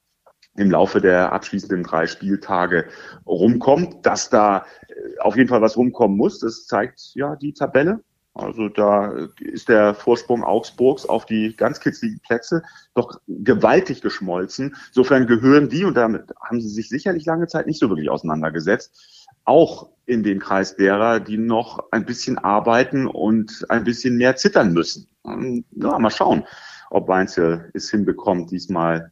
im 0.56 0.72
Laufe 0.72 1.00
der 1.00 1.32
abschließenden 1.32 1.84
drei 1.84 2.08
Spieltage 2.08 2.86
rumkommt. 3.26 4.06
Dass 4.06 4.30
da 4.30 4.66
äh, 4.88 5.20
auf 5.20 5.38
jeden 5.38 5.50
Fall 5.50 5.62
was 5.62 5.78
rumkommen 5.78 6.18
muss, 6.18 6.40
das 6.40 6.66
zeigt 6.66 7.12
ja 7.14 7.36
die 7.36 7.54
Tabelle. 7.54 8.04
Also 8.34 8.70
da 8.70 9.14
ist 9.40 9.68
der 9.68 9.94
Vorsprung 9.94 10.44
Augsburgs 10.44 11.06
auf 11.06 11.26
die 11.26 11.54
ganz 11.56 11.82
kitzligen 11.82 12.22
Plätze 12.22 12.64
doch 12.94 13.20
gewaltig 13.28 14.02
geschmolzen. 14.02 14.78
Insofern 14.88 15.28
gehören 15.28 15.68
die, 15.68 15.84
und 15.84 15.96
damit 15.96 16.32
haben 16.42 16.62
sie 16.62 16.70
sich 16.70 16.88
sicherlich 16.88 17.26
lange 17.26 17.48
Zeit 17.48 17.68
nicht 17.68 17.80
so 17.80 17.90
wirklich 17.90 18.10
auseinandergesetzt, 18.10 19.21
auch 19.46 19.90
in 20.06 20.24
den 20.24 20.40
Kreis 20.40 20.76
derer, 20.76 21.20
die 21.20 21.38
noch 21.38 21.92
ein 21.92 22.06
bisschen 22.06 22.38
arbeiten 22.38 23.08
und 23.08 23.66
ein 23.70 23.84
bisschen 23.84 24.18
mehr 24.18 24.36
zittern 24.36 24.74
müssen. 24.74 25.08
Ja, 25.24 26.00
mal 26.00 26.10
schauen, 26.10 26.44
ob 26.90 27.08
Weinzel 27.08 27.70
es 27.74 27.90
hinbekommt, 27.90 28.52
diesmal 28.52 29.12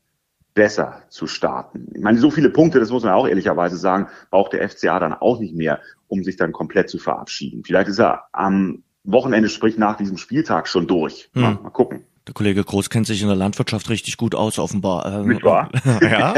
besser 0.54 1.04
zu 1.10 1.28
starten. 1.28 1.88
Ich 1.94 2.02
meine, 2.02 2.20
so 2.20 2.32
viele 2.32 2.50
Punkte, 2.50 2.80
das 2.80 2.92
muss 2.92 3.04
man 3.04 3.14
auch 3.14 3.28
ehrlicherweise 3.28 3.78
sagen, 3.78 4.08
braucht 4.30 4.54
der 4.54 4.68
FCA 4.68 5.00
dann 5.00 5.14
auch 5.14 5.40
nicht 5.40 5.56
mehr, 5.56 5.80
um 6.08 6.24
sich 6.24 6.36
dann 6.36 6.52
komplett 6.52 6.90
zu 6.90 6.98
verabschieden. 6.98 7.64
Vielleicht 7.64 7.88
ist 7.88 8.00
er 8.00 8.26
am 8.34 8.84
Wochenende, 9.04 9.48
sprich 9.48 9.78
nach 9.78 9.96
diesem 9.96 10.18
Spieltag 10.18 10.68
schon 10.68 10.88
durch. 10.88 11.30
Hm. 11.34 11.42
Mal, 11.42 11.54
mal 11.64 11.70
gucken. 11.70 12.04
Der 12.30 12.36
Kollege 12.36 12.64
Groß 12.64 12.92
kennt 12.92 13.08
sich 13.08 13.24
in 13.24 13.28
der 13.28 13.36
Landwirtschaft 13.36 13.90
richtig 13.90 14.16
gut 14.16 14.36
aus, 14.36 14.60
offenbar. 14.60 15.22
Ähm, 15.22 15.30
Nicht 15.30 15.44
wahr? 15.44 15.72
ja. 16.00 16.36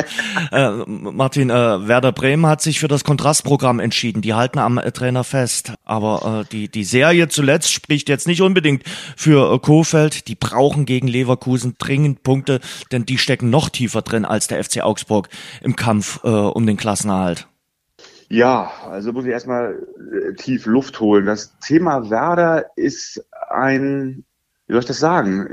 Äh, 0.49 0.86
Martin, 0.88 1.49
äh, 1.49 1.54
Werder 1.54 2.13
Bremen 2.13 2.45
hat 2.45 2.62
sich 2.62 2.80
für 2.80 2.88
das 2.88 3.04
Kontrastprogramm 3.04 3.82
entschieden. 3.82 4.21
Die 4.21 4.34
halten 4.34 4.60
am 4.60 4.77
äh, 4.77 4.89
Trainer 4.93 5.25
fest. 5.25 5.73
Aber 5.84 6.45
äh, 6.45 6.49
die, 6.49 6.69
die 6.69 6.86
Serie 6.86 7.27
zuletzt 7.27 7.73
spricht 7.73 8.08
jetzt 8.08 8.25
nicht 8.25 8.41
unbedingt 8.41 8.84
für 9.17 9.54
äh, 9.54 9.60
Kofeld. 9.60 10.30
Die 10.30 10.36
brauchen 10.36 10.86
gegen 10.86 11.10
Leverkusen 11.10 11.75
dringend 11.77 12.23
Punkte, 12.23 12.62
denn 12.93 13.06
die 13.06 13.17
stecken 13.17 13.49
noch 13.49 13.67
tiefer 13.67 14.01
drin 14.01 14.23
als 14.23 14.47
der 14.47 14.63
FC 14.63 14.84
Augsburg 14.84 15.27
im 15.62 15.75
Kampf 15.75 16.21
äh, 16.23 16.30
um 16.30 16.65
den 16.65 16.77
Klassenerhalt. 16.77 17.49
Ja, 18.30 18.71
also 18.89 19.12
muss 19.12 19.25
ich 19.25 19.32
erstmal 19.32 19.75
tief 20.38 20.65
Luft 20.65 21.01
holen. 21.01 21.25
Das 21.25 21.60
Thema 21.60 22.10
Werder 22.10 22.67
ist 22.77 23.25
ein, 23.49 24.23
wie 24.67 24.73
soll 24.73 24.80
ich 24.80 24.88
das 24.88 24.99
sagen, 24.99 25.49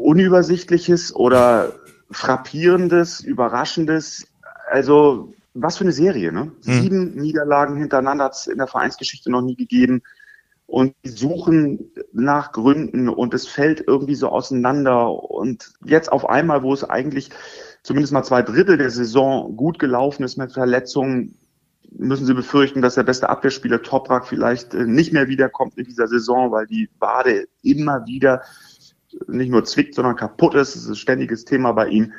unübersichtliches 0.00 1.14
oder 1.14 1.72
frappierendes, 2.10 3.20
überraschendes. 3.20 4.26
Also 4.70 5.32
was 5.54 5.76
für 5.76 5.84
eine 5.84 5.92
Serie, 5.92 6.32
ne? 6.32 6.52
Hm. 6.64 6.82
Sieben 6.82 7.14
Niederlagen 7.16 7.76
hintereinander 7.76 8.24
hat 8.24 8.34
es 8.34 8.46
in 8.46 8.58
der 8.58 8.66
Vereinsgeschichte 8.66 9.30
noch 9.30 9.42
nie 9.42 9.56
gegeben. 9.56 10.02
Und 10.66 10.94
die 11.04 11.08
suchen 11.08 11.90
nach 12.12 12.52
Gründen 12.52 13.08
und 13.08 13.34
es 13.34 13.48
fällt 13.48 13.82
irgendwie 13.86 14.14
so 14.14 14.28
auseinander. 14.28 15.10
Und 15.10 15.72
jetzt 15.84 16.12
auf 16.12 16.28
einmal, 16.28 16.62
wo 16.62 16.72
es 16.72 16.84
eigentlich 16.84 17.30
zumindest 17.82 18.12
mal 18.12 18.22
zwei 18.22 18.42
Drittel 18.42 18.78
der 18.78 18.90
Saison 18.90 19.56
gut 19.56 19.80
gelaufen 19.80 20.22
ist 20.22 20.36
mit 20.36 20.52
Verletzungen, 20.52 21.34
müssen 21.90 22.24
sie 22.24 22.34
befürchten, 22.34 22.82
dass 22.82 22.94
der 22.94 23.02
beste 23.02 23.28
Abwehrspieler 23.28 23.82
Toprak 23.82 24.28
vielleicht 24.28 24.74
äh, 24.74 24.86
nicht 24.86 25.12
mehr 25.12 25.26
wiederkommt 25.26 25.76
in 25.76 25.84
dieser 25.84 26.06
Saison, 26.06 26.52
weil 26.52 26.66
die 26.66 26.88
Wade 27.00 27.48
immer 27.62 28.06
wieder 28.06 28.42
nicht 29.26 29.50
nur 29.50 29.64
zwickt, 29.64 29.94
sondern 29.94 30.16
kaputt 30.16 30.54
ist. 30.54 30.74
Das 30.74 30.82
ist 30.82 30.88
ein 30.88 30.96
ständiges 30.96 31.44
Thema 31.44 31.72
bei 31.72 31.88
ihm. 31.88 32.12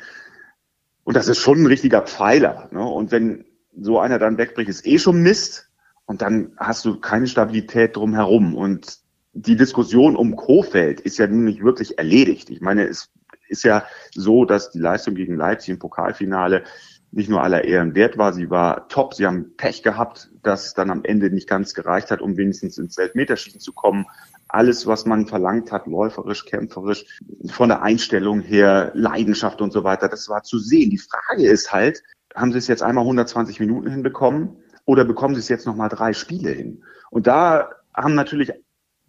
Und 1.04 1.16
das 1.16 1.28
ist 1.28 1.40
schon 1.40 1.64
ein 1.64 1.68
richtiger 1.68 2.02
Pfeiler. 2.02 2.70
Ne? 2.72 2.84
Und 2.84 3.12
wenn 3.12 3.46
so 3.80 4.00
einer 4.00 4.20
dann 4.20 4.38
wegbricht, 4.38 4.70
ist 4.70 4.86
eh 4.86 5.00
schon 5.00 5.22
Mist. 5.22 5.70
Und 6.06 6.22
dann 6.22 6.54
hast 6.58 6.86
du 6.86 7.00
keine 7.00 7.28
Stabilität 7.28 7.96
drumherum. 7.96 8.56
Und 8.56 9.00
die 9.34 9.56
Diskussion 9.56 10.16
um 10.16 10.36
Kofeld 10.36 11.00
ist 11.02 11.18
ja 11.18 11.28
nun 11.28 11.46
nicht 11.46 11.64
wirklich 11.64 11.98
erledigt. 11.98 12.50
Ich 12.50 12.62
meine, 12.62 12.86
es 12.88 13.10
ist 13.48 13.64
ja 13.64 13.86
so, 14.14 14.46
dass 14.46 14.72
die 14.72 14.80
Leistung 14.80 15.16
gegen 15.16 15.36
Leipzig 15.36 15.70
im 15.70 15.80
Pokalfinale 15.80 16.64
nicht 17.12 17.30
nur 17.30 17.44
aller 17.44 17.66
Ehren 17.66 17.94
wert 17.94 18.18
war, 18.18 18.34
sie 18.34 18.50
war 18.50 18.88
top. 18.88 19.14
Sie 19.14 19.26
haben 19.26 19.56
Pech 19.58 19.84
gehabt, 19.84 20.30
dass 20.44 20.74
dann 20.74 20.90
am 20.90 21.04
Ende 21.04 21.30
nicht 21.30 21.48
ganz 21.48 21.74
gereicht 21.74 22.10
hat, 22.10 22.22
um 22.22 22.38
wenigstens 22.38 22.78
ins 22.78 22.98
Elfmeterschießen 22.98 23.60
zu 23.60 23.74
kommen. 23.74 24.06
Alles, 24.48 24.88
was 24.88 25.06
man 25.06 25.28
verlangt 25.28 25.72
hat, 25.72 25.88
läuferisch, 25.88 26.46
kämpferisch, 26.46 27.06
von 27.50 27.70
der 27.70 27.82
Einstellung 27.82 28.42
her, 28.42 28.92
Leidenschaft 28.96 29.62
und 29.62 29.72
so 29.72 29.84
weiter, 29.84 30.08
das 30.08 30.30
war 30.30 30.44
zu 30.44 30.58
sehen. 30.58 30.90
Die 30.90 30.98
Frage 30.98 31.48
ist 31.48 31.72
halt, 31.72 32.02
haben 32.36 32.52
sie 32.52 32.58
es 32.58 32.68
jetzt 32.68 32.84
einmal 32.84 33.04
120 33.04 33.60
Minuten 33.60 33.90
hinbekommen 33.90 34.58
oder 34.86 35.04
bekommen 35.04 35.36
sie 35.36 35.42
es 35.42 35.50
jetzt 35.50 35.68
nochmal 35.68 35.90
drei 35.90 36.14
Spiele 36.14 36.52
hin? 36.52 36.84
Und 37.10 37.28
da 37.28 37.70
haben 37.94 38.16
natürlich 38.16 38.54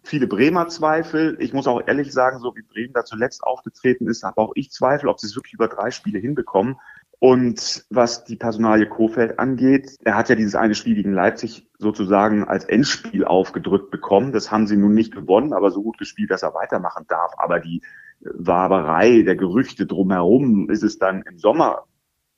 viele 0.03 0.27
Bremer 0.27 0.67
Zweifel. 0.67 1.37
Ich 1.39 1.53
muss 1.53 1.67
auch 1.67 1.81
ehrlich 1.87 2.11
sagen, 2.11 2.39
so 2.39 2.53
wie 2.55 2.61
Bremen 2.61 2.93
da 2.93 3.05
zuletzt 3.05 3.43
aufgetreten 3.43 4.07
ist, 4.07 4.23
habe 4.23 4.41
auch 4.41 4.51
ich 4.55 4.71
Zweifel, 4.71 5.07
ob 5.07 5.19
sie 5.19 5.27
es 5.27 5.35
wirklich 5.35 5.53
über 5.53 5.69
drei 5.69 5.91
Spiele 5.91 6.19
hinbekommen. 6.19 6.77
Und 7.23 7.85
was 7.89 8.25
die 8.25 8.35
Personalie 8.35 8.85
Kofeld 8.85 9.39
angeht, 9.39 9.95
er 10.03 10.17
hat 10.17 10.27
ja 10.27 10.35
dieses 10.35 10.55
eine 10.55 10.75
Spiel 10.75 10.95
gegen 10.95 11.13
Leipzig 11.13 11.65
sozusagen 11.77 12.43
als 12.43 12.65
Endspiel 12.65 13.23
aufgedrückt 13.23 13.91
bekommen. 13.91 14.33
Das 14.33 14.51
haben 14.51 14.67
sie 14.67 14.75
nun 14.75 14.93
nicht 14.93 15.15
gewonnen, 15.15 15.53
aber 15.53 15.71
so 15.71 15.81
gut 15.83 15.97
gespielt, 15.97 16.31
dass 16.31 16.43
er 16.43 16.53
weitermachen 16.53 17.05
darf. 17.07 17.31
Aber 17.37 17.61
die 17.61 17.81
Waberei 18.19 19.21
der 19.21 19.37
Gerüchte 19.37 19.85
drumherum 19.85 20.69
ist 20.69 20.83
es 20.83 20.99
dann 20.99 21.21
im 21.21 21.37
Sommer, 21.37 21.85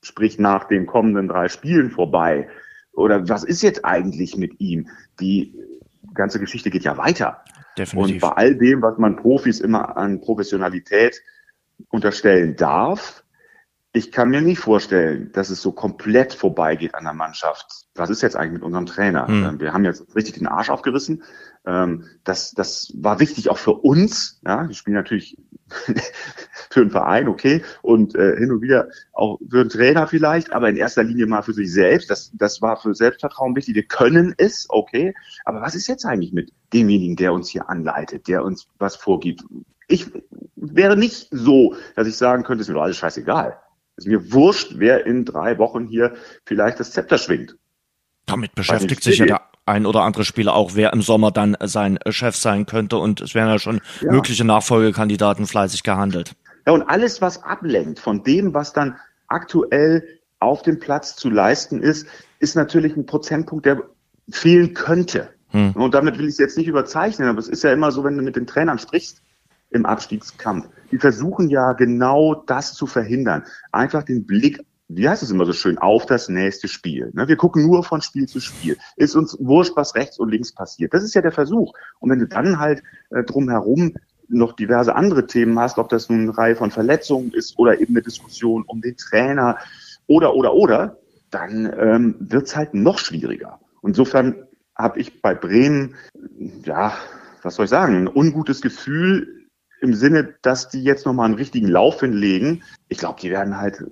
sprich 0.03 0.37
nach 0.37 0.65
den 0.65 0.85
kommenden 0.85 1.29
drei 1.29 1.47
Spielen 1.47 1.89
vorbei. 1.89 2.47
Oder 2.91 3.27
was 3.27 3.43
ist 3.43 3.63
jetzt 3.63 3.85
eigentlich 3.85 4.37
mit 4.37 4.59
ihm? 4.59 4.89
Die 5.19 5.55
ganze 6.13 6.39
Geschichte 6.39 6.69
geht 6.69 6.83
ja 6.83 6.95
weiter. 6.95 7.43
Definitiv. 7.75 8.21
Und 8.21 8.29
bei 8.29 8.35
all 8.35 8.55
dem, 8.55 8.83
was 8.83 8.99
man 8.99 9.15
Profis 9.15 9.61
immer 9.61 9.97
an 9.97 10.21
Professionalität 10.21 11.23
unterstellen 11.89 12.55
darf, 12.55 13.24
ich 13.95 14.11
kann 14.11 14.29
mir 14.29 14.41
nicht 14.41 14.59
vorstellen, 14.59 15.31
dass 15.31 15.49
es 15.49 15.61
so 15.61 15.71
komplett 15.71 16.33
vorbeigeht 16.33 16.95
an 16.95 17.05
der 17.05 17.13
Mannschaft. 17.13 17.85
Was 17.95 18.09
ist 18.09 18.21
jetzt 18.21 18.35
eigentlich 18.35 18.51
mit 18.51 18.63
unserem 18.63 18.85
Trainer? 18.85 19.25
Hm. 19.25 19.59
Wir 19.61 19.71
haben 19.71 19.85
jetzt 19.85 20.13
richtig 20.15 20.33
den 20.33 20.47
Arsch 20.47 20.69
aufgerissen. 20.69 21.23
Ähm, 21.65 22.03
das, 22.25 22.51
das 22.51 22.91
war 22.97 23.21
wichtig 23.21 23.49
auch 23.49 23.57
für 23.57 23.71
uns. 23.71 24.41
Ja, 24.45 24.67
wir 24.67 24.75
spielen 24.75 24.95
natürlich 24.95 25.37
für 26.69 26.81
einen 26.81 26.91
Verein, 26.91 27.29
okay, 27.29 27.63
und 27.83 28.15
äh, 28.15 28.35
hin 28.35 28.51
und 28.51 28.61
wieder 28.61 28.89
auch 29.13 29.39
für 29.49 29.61
einen 29.61 29.69
Trainer 29.69 30.07
vielleicht, 30.07 30.51
aber 30.51 30.67
in 30.67 30.75
erster 30.75 31.03
Linie 31.03 31.25
mal 31.25 31.41
für 31.41 31.53
sich 31.53 31.71
selbst. 31.71 32.11
Das, 32.11 32.31
das 32.33 32.61
war 32.61 32.75
für 32.75 32.93
Selbstvertrauen 32.93 33.55
wichtig. 33.55 33.75
Wir 33.75 33.87
können 33.87 34.35
es, 34.37 34.65
okay. 34.67 35.13
Aber 35.45 35.61
was 35.61 35.73
ist 35.73 35.87
jetzt 35.87 36.05
eigentlich 36.05 36.33
mit 36.33 36.51
demjenigen, 36.73 37.15
der 37.15 37.31
uns 37.31 37.49
hier 37.49 37.69
anleitet, 37.69 38.27
der 38.27 38.43
uns 38.43 38.67
was 38.77 38.97
vorgibt? 38.97 39.45
Ich 39.87 40.11
wäre 40.57 40.97
nicht 40.97 41.29
so, 41.31 41.75
dass 41.95 42.07
ich 42.07 42.17
sagen 42.17 42.43
könnte, 42.43 42.61
es 42.61 42.67
ist 42.67 42.73
mir 42.73 42.75
doch 42.75 42.83
alles 42.83 42.97
scheißegal. 42.97 43.57
Es 43.97 44.05
ist 44.05 44.11
mir 44.11 44.33
wurscht, 44.33 44.73
wer 44.75 45.05
in 45.05 45.25
drei 45.25 45.57
Wochen 45.57 45.87
hier 45.87 46.15
vielleicht 46.45 46.79
das 46.79 46.91
Zepter 46.91 47.17
schwingt. 47.17 47.55
Damit 48.25 48.55
beschäftigt 48.55 49.03
sich 49.03 49.19
ja 49.19 49.25
der 49.25 49.41
ein 49.65 49.85
oder 49.85 50.01
andere 50.01 50.25
Spieler 50.25 50.53
auch, 50.53 50.71
wer 50.75 50.93
im 50.93 51.01
Sommer 51.01 51.31
dann 51.31 51.55
sein 51.63 51.97
Chef 52.09 52.35
sein 52.35 52.65
könnte. 52.65 52.97
Und 52.97 53.21
es 53.21 53.35
werden 53.35 53.49
ja 53.49 53.59
schon 53.59 53.81
ja. 54.01 54.11
mögliche 54.11 54.43
Nachfolgekandidaten 54.43 55.47
fleißig 55.47 55.83
gehandelt. 55.83 56.33
Ja, 56.67 56.73
und 56.73 56.83
alles, 56.83 57.21
was 57.21 57.43
ablenkt 57.43 57.99
von 57.99 58.23
dem, 58.23 58.53
was 58.53 58.73
dann 58.73 58.97
aktuell 59.27 60.03
auf 60.39 60.61
dem 60.61 60.79
Platz 60.79 61.15
zu 61.15 61.29
leisten 61.29 61.81
ist, 61.81 62.07
ist 62.39 62.55
natürlich 62.55 62.95
ein 62.95 63.05
Prozentpunkt, 63.05 63.65
der 63.65 63.81
fehlen 64.29 64.73
könnte. 64.73 65.29
Hm. 65.49 65.71
Und 65.73 65.93
damit 65.93 66.17
will 66.17 66.25
ich 66.25 66.33
es 66.33 66.37
jetzt 66.39 66.57
nicht 66.57 66.67
überzeichnen, 66.67 67.29
aber 67.29 67.39
es 67.39 67.47
ist 67.47 67.63
ja 67.63 67.71
immer 67.71 67.91
so, 67.91 68.03
wenn 68.03 68.17
du 68.17 68.23
mit 68.23 68.35
den 68.35 68.47
Trainern 68.47 68.79
sprichst 68.79 69.21
im 69.69 69.85
Abstiegskampf, 69.85 70.69
die 70.91 70.97
versuchen 70.97 71.49
ja 71.49 71.73
genau 71.73 72.35
das 72.35 72.73
zu 72.73 72.87
verhindern. 72.87 73.43
Einfach 73.71 74.03
den 74.03 74.25
Blick 74.25 74.63
wie 74.87 75.09
heißt 75.09 75.23
es 75.23 75.31
immer 75.31 75.45
so 75.45 75.53
schön, 75.53 75.77
auf 75.77 76.05
das 76.05 76.29
nächste 76.29 76.67
Spiel. 76.67 77.09
Ne? 77.13 77.27
Wir 77.27 77.37
gucken 77.37 77.65
nur 77.65 77.83
von 77.83 78.01
Spiel 78.01 78.27
zu 78.27 78.39
Spiel. 78.39 78.77
Ist 78.95 79.15
uns 79.15 79.35
wurscht, 79.39 79.75
was 79.75 79.95
rechts 79.95 80.19
und 80.19 80.29
links 80.29 80.53
passiert. 80.53 80.93
Das 80.93 81.03
ist 81.03 81.15
ja 81.15 81.21
der 81.21 81.31
Versuch. 81.31 81.73
Und 81.99 82.11
wenn 82.11 82.19
du 82.19 82.27
dann 82.27 82.59
halt 82.59 82.83
äh, 83.09 83.23
drumherum 83.23 83.95
noch 84.27 84.53
diverse 84.53 84.95
andere 84.95 85.27
Themen 85.27 85.57
hast, 85.59 85.77
ob 85.77 85.89
das 85.89 86.09
nun 86.09 86.21
eine 86.21 86.37
Reihe 86.37 86.55
von 86.55 86.71
Verletzungen 86.71 87.31
ist 87.31 87.57
oder 87.57 87.79
eben 87.79 87.93
eine 87.93 88.01
Diskussion 88.01 88.63
um 88.67 88.81
den 88.81 88.97
Trainer 88.97 89.57
oder, 90.07 90.35
oder, 90.35 90.53
oder, 90.53 90.97
dann 91.31 91.71
ähm, 91.77 92.15
wird's 92.19 92.55
halt 92.55 92.73
noch 92.73 92.99
schwieriger. 92.99 93.59
Insofern 93.83 94.35
habe 94.75 94.99
ich 94.99 95.21
bei 95.21 95.33
Bremen, 95.33 95.95
ja, 96.63 96.93
was 97.41 97.55
soll 97.55 97.65
ich 97.65 97.71
sagen, 97.71 97.95
ein 97.95 98.07
ungutes 98.07 98.61
Gefühl 98.61 99.44
im 99.85 99.93
Sinne, 99.93 100.35
dass 100.41 100.69
die 100.69 100.83
jetzt 100.83 101.05
nochmal 101.05 101.25
einen 101.25 101.35
richtigen 101.35 101.67
Lauf 101.67 101.99
hinlegen. 101.99 102.63
Ich 102.89 102.97
glaube, 102.97 103.19
die 103.21 103.29
werden 103.29 103.57
halt 103.57 103.83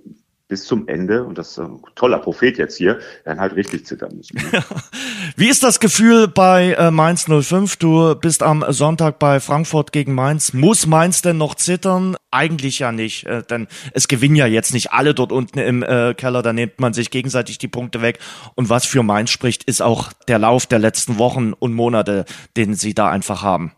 bis 0.49 0.65
zum 0.65 0.87
Ende, 0.87 1.23
und 1.23 1.37
das 1.37 1.51
ist 1.51 1.59
ein 1.59 1.79
toller 1.95 2.19
Prophet 2.19 2.57
jetzt 2.57 2.77
hier, 2.77 2.99
dann 3.25 3.39
halt 3.39 3.55
richtig 3.55 3.85
zittern 3.85 4.15
müssen. 4.15 4.35
Ne? 4.35 4.63
Wie 5.35 5.49
ist 5.49 5.63
das 5.63 5.79
Gefühl 5.79 6.27
bei 6.27 6.73
äh, 6.73 6.91
Mainz 6.91 7.25
05? 7.25 7.77
Du 7.77 8.13
bist 8.15 8.43
am 8.43 8.63
Sonntag 8.69 9.17
bei 9.19 9.39
Frankfurt 9.39 9.91
gegen 9.91 10.13
Mainz. 10.13 10.53
Muss 10.53 10.85
Mainz 10.85 11.21
denn 11.21 11.37
noch 11.37 11.55
zittern? 11.55 12.17
Eigentlich 12.29 12.79
ja 12.79 12.91
nicht, 12.91 13.25
äh, 13.25 13.41
denn 13.41 13.67
es 13.93 14.07
gewinnen 14.07 14.35
ja 14.35 14.45
jetzt 14.45 14.73
nicht 14.73 14.91
alle 14.91 15.13
dort 15.13 15.31
unten 15.31 15.59
im 15.59 15.81
äh, 15.81 16.13
Keller, 16.13 16.41
da 16.41 16.53
nimmt 16.53 16.79
man 16.79 16.93
sich 16.93 17.09
gegenseitig 17.09 17.57
die 17.57 17.67
Punkte 17.67 18.01
weg. 18.01 18.19
Und 18.55 18.69
was 18.69 18.85
für 18.85 19.01
Mainz 19.01 19.31
spricht, 19.31 19.63
ist 19.63 19.81
auch 19.81 20.11
der 20.27 20.39
Lauf 20.39 20.65
der 20.65 20.79
letzten 20.79 21.17
Wochen 21.17 21.53
und 21.53 21.73
Monate, 21.73 22.25
den 22.57 22.75
sie 22.75 22.93
da 22.93 23.09
einfach 23.09 23.41
haben. 23.41 23.71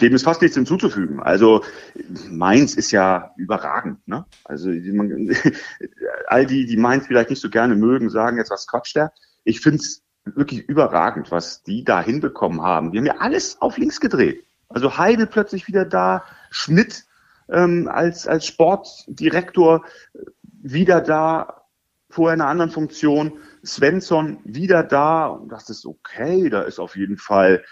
Dem 0.00 0.14
ist 0.14 0.24
fast 0.24 0.42
nichts 0.42 0.56
hinzuzufügen. 0.56 1.20
Also 1.20 1.62
Mainz 2.28 2.74
ist 2.74 2.90
ja 2.90 3.32
überragend. 3.36 4.06
Ne? 4.08 4.24
Also 4.44 4.70
man, 4.70 5.34
all 6.26 6.46
die, 6.46 6.66
die 6.66 6.76
Mainz 6.76 7.06
vielleicht 7.06 7.30
nicht 7.30 7.42
so 7.42 7.50
gerne 7.50 7.76
mögen, 7.76 8.10
sagen 8.10 8.38
jetzt, 8.38 8.50
was 8.50 8.66
quatscht 8.66 8.96
der? 8.96 9.12
Ich 9.44 9.60
finde 9.60 9.78
es 9.78 10.02
wirklich 10.24 10.68
überragend, 10.68 11.30
was 11.30 11.62
die 11.62 11.84
da 11.84 12.02
hinbekommen 12.02 12.62
haben. 12.62 12.92
Die 12.92 12.98
haben 12.98 13.06
ja 13.06 13.18
alles 13.18 13.60
auf 13.60 13.76
links 13.76 14.00
gedreht. 14.00 14.44
Also 14.68 14.98
Heidel 14.98 15.26
plötzlich 15.26 15.68
wieder 15.68 15.84
da, 15.84 16.24
Schmidt 16.50 17.04
ähm, 17.48 17.88
als, 17.88 18.26
als 18.26 18.46
Sportdirektor 18.46 19.84
wieder 20.42 21.00
da, 21.00 21.62
vorher 22.10 22.34
in 22.34 22.40
einer 22.40 22.50
anderen 22.50 22.70
Funktion, 22.70 23.32
Svensson 23.64 24.38
wieder 24.44 24.82
da 24.82 25.26
und 25.26 25.50
das 25.50 25.68
ist 25.68 25.84
okay, 25.84 26.48
da 26.48 26.62
ist 26.62 26.78
auf 26.78 26.96
jeden 26.96 27.18
Fall 27.18 27.64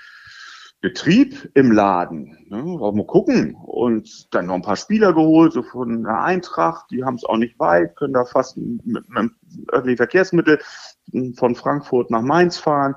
Betrieb 0.83 1.51
im 1.55 1.73
Laden. 1.73 2.37
Ne? 2.51 2.59
Auch 2.59 2.93
mal 2.93 3.07
gucken. 3.07 3.55
Und 3.55 4.35
dann 4.35 4.47
noch 4.47 4.57
ein 4.57 4.63
paar 4.63 4.77
Spieler 4.77 5.15
geholt, 5.15 5.53
so 5.53 5.63
von 5.63 6.03
der 6.03 6.23
Eintracht, 6.23 6.91
die 6.91 7.05
haben 7.05 7.15
es 7.15 7.25
auch 7.25 7.39
nicht 7.39 7.59
weit, 7.59 7.97
können 7.97 8.13
da 8.13 8.25
fast 8.25 8.59
mit, 8.59 8.85
mit 8.85 9.05
einem 9.09 9.35
öffentlichen 9.69 9.97
Verkehrsmittel 9.97 10.61
von 11.37 11.55
Frankfurt 11.55 12.11
nach 12.11 12.23
Mainz 12.23 12.59
fahren 12.59 12.97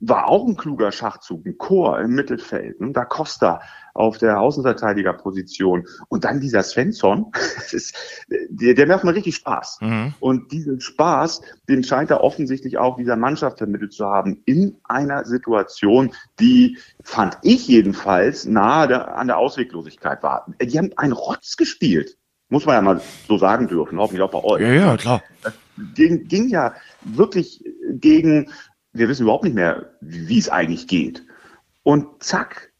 war 0.00 0.28
auch 0.28 0.46
ein 0.46 0.56
kluger 0.56 0.92
Schachzug, 0.92 1.46
ein 1.46 1.58
Chor 1.58 1.98
im 2.00 2.14
Mittelfeld. 2.14 2.80
Ne? 2.80 2.92
Da 2.92 3.04
Costa 3.04 3.60
auf 3.96 4.18
der 4.18 4.40
Außenverteidigerposition 4.40 5.86
und 6.08 6.24
dann 6.24 6.40
dieser 6.40 6.62
Svensson, 6.62 7.32
ist, 7.72 7.94
der, 8.48 8.74
der 8.74 8.86
macht 8.86 9.04
mir 9.04 9.14
richtig 9.14 9.36
Spaß. 9.36 9.78
Mhm. 9.80 10.14
Und 10.20 10.52
diesen 10.52 10.80
Spaß, 10.80 11.42
den 11.68 11.82
scheint 11.84 12.10
er 12.10 12.22
offensichtlich 12.22 12.78
auch 12.78 12.96
dieser 12.96 13.16
Mannschaft 13.16 13.58
vermittelt 13.58 13.92
zu 13.92 14.06
haben 14.06 14.42
in 14.44 14.76
einer 14.84 15.24
Situation, 15.24 16.12
die, 16.40 16.78
fand 17.02 17.38
ich 17.42 17.66
jedenfalls, 17.68 18.44
nahe 18.44 18.88
der, 18.88 19.16
an 19.16 19.26
der 19.26 19.38
Ausweglosigkeit 19.38 20.22
war. 20.22 20.46
Die 20.60 20.78
haben 20.78 20.90
einen 20.96 21.12
Rotz 21.12 21.56
gespielt. 21.56 22.16
Muss 22.48 22.64
man 22.64 22.76
ja 22.76 22.82
mal 22.82 23.00
so 23.26 23.38
sagen 23.38 23.66
dürfen, 23.66 23.98
hoffentlich 23.98 24.22
auch 24.22 24.30
bei 24.30 24.44
euch. 24.44 24.62
Ja, 24.62 24.72
ja, 24.72 24.96
klar. 24.96 25.22
Das 25.42 25.54
ging, 25.94 26.28
ging 26.28 26.48
ja 26.48 26.74
wirklich 27.02 27.64
gegen 27.94 28.50
wir 28.98 29.08
wissen 29.08 29.22
überhaupt 29.22 29.44
nicht 29.44 29.54
mehr, 29.54 29.90
wie 30.00 30.38
es 30.38 30.48
eigentlich 30.48 30.86
geht. 30.86 31.24
Und 31.82 32.22
zack, 32.22 32.72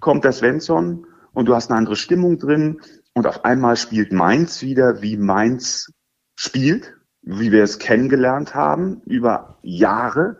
kommt 0.00 0.24
der 0.24 0.32
Svensson 0.32 1.06
und 1.32 1.46
du 1.46 1.54
hast 1.54 1.70
eine 1.70 1.78
andere 1.78 1.96
Stimmung 1.96 2.38
drin 2.38 2.80
und 3.14 3.26
auf 3.26 3.44
einmal 3.44 3.76
spielt 3.76 4.12
Mainz 4.12 4.62
wieder, 4.62 5.02
wie 5.02 5.16
Mainz 5.16 5.92
spielt, 6.36 6.94
wie 7.22 7.52
wir 7.52 7.62
es 7.62 7.78
kennengelernt 7.78 8.54
haben 8.54 9.02
über 9.04 9.58
Jahre. 9.62 10.38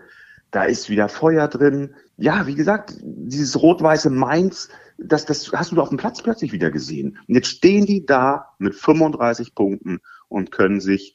Da 0.51 0.65
ist 0.65 0.89
wieder 0.89 1.09
Feuer 1.09 1.47
drin. 1.49 1.95
Ja, 2.17 2.47
wie 2.47 2.55
gesagt, 2.55 2.95
dieses 3.03 3.61
rot-weiße 3.61 4.11
Mainz, 4.11 4.69
das, 4.99 5.25
das 5.25 5.53
hast 5.53 5.73
du 5.73 5.81
auf 5.81 5.91
dem 5.91 5.99
Platz 5.99 6.23
plötzlich 6.23 6.53
wieder 6.53 6.71
gesehen. 6.71 7.19
Und 7.29 7.35
jetzt 7.35 7.49
stehen 7.49 7.87
die 7.87 8.05
da 8.05 8.55
mit 8.59 8.75
35 8.75 9.55
Punkten 9.55 10.01
und 10.29 10.51
können 10.51 10.81
sich 10.81 11.15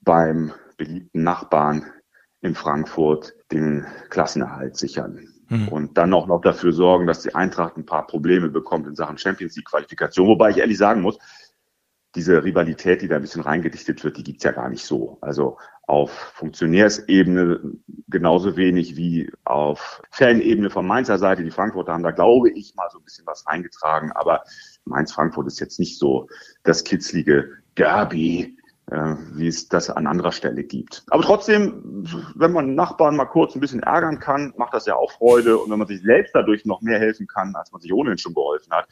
beim 0.00 0.52
beliebten 0.76 1.22
Nachbarn 1.22 1.84
in 2.40 2.54
Frankfurt 2.54 3.34
den 3.52 3.86
Klassenerhalt 4.08 4.76
sichern. 4.76 5.28
Mhm. 5.50 5.68
Und 5.68 5.98
dann 5.98 6.14
auch 6.14 6.26
noch 6.26 6.40
dafür 6.40 6.72
sorgen, 6.72 7.06
dass 7.06 7.22
die 7.22 7.34
Eintracht 7.34 7.76
ein 7.76 7.84
paar 7.84 8.06
Probleme 8.06 8.48
bekommt 8.48 8.86
in 8.86 8.94
Sachen 8.94 9.18
Champions 9.18 9.56
League 9.56 9.68
Qualifikation. 9.68 10.28
Wobei 10.28 10.50
ich 10.50 10.58
ehrlich 10.58 10.78
sagen 10.78 11.02
muss, 11.02 11.18
diese 12.14 12.42
Rivalität, 12.42 13.02
die 13.02 13.08
da 13.08 13.16
ein 13.16 13.22
bisschen 13.22 13.42
reingedichtet 13.42 14.02
wird, 14.02 14.16
die 14.16 14.24
gibt's 14.24 14.44
ja 14.44 14.52
gar 14.52 14.68
nicht 14.68 14.84
so. 14.84 15.18
Also 15.20 15.58
auf 15.86 16.10
Funktionärsebene 16.34 17.60
genauso 18.08 18.56
wenig 18.56 18.96
wie 18.96 19.30
auf 19.44 20.00
Fanebene 20.10 20.70
von 20.70 20.86
Mainzer 20.86 21.18
Seite. 21.18 21.42
Die 21.42 21.50
Frankfurter 21.50 21.92
haben 21.92 22.04
da, 22.04 22.12
glaube 22.12 22.50
ich, 22.50 22.74
mal 22.76 22.88
so 22.90 22.98
ein 22.98 23.04
bisschen 23.04 23.26
was 23.26 23.46
reingetragen. 23.46 24.12
Aber 24.12 24.44
Mainz-Frankfurt 24.84 25.48
ist 25.48 25.60
jetzt 25.60 25.80
nicht 25.80 25.98
so 25.98 26.28
das 26.62 26.84
kitzlige 26.84 27.50
Derby, 27.76 28.56
wie 28.90 29.46
es 29.46 29.68
das 29.68 29.88
an 29.88 30.06
anderer 30.06 30.32
Stelle 30.32 30.64
gibt. 30.64 31.04
Aber 31.10 31.22
trotzdem, 31.22 32.04
wenn 32.34 32.52
man 32.52 32.74
Nachbarn 32.74 33.16
mal 33.16 33.26
kurz 33.26 33.54
ein 33.54 33.60
bisschen 33.60 33.82
ärgern 33.82 34.18
kann, 34.18 34.52
macht 34.56 34.74
das 34.74 34.86
ja 34.86 34.96
auch 34.96 35.12
Freude. 35.12 35.58
Und 35.58 35.70
wenn 35.70 35.78
man 35.78 35.86
sich 35.86 36.02
selbst 36.02 36.34
dadurch 36.34 36.64
noch 36.64 36.80
mehr 36.80 36.98
helfen 36.98 37.26
kann, 37.26 37.54
als 37.54 37.70
man 37.70 37.80
sich 37.80 37.92
ohnehin 37.92 38.18
schon 38.18 38.34
geholfen 38.34 38.72
hat, 38.72 38.88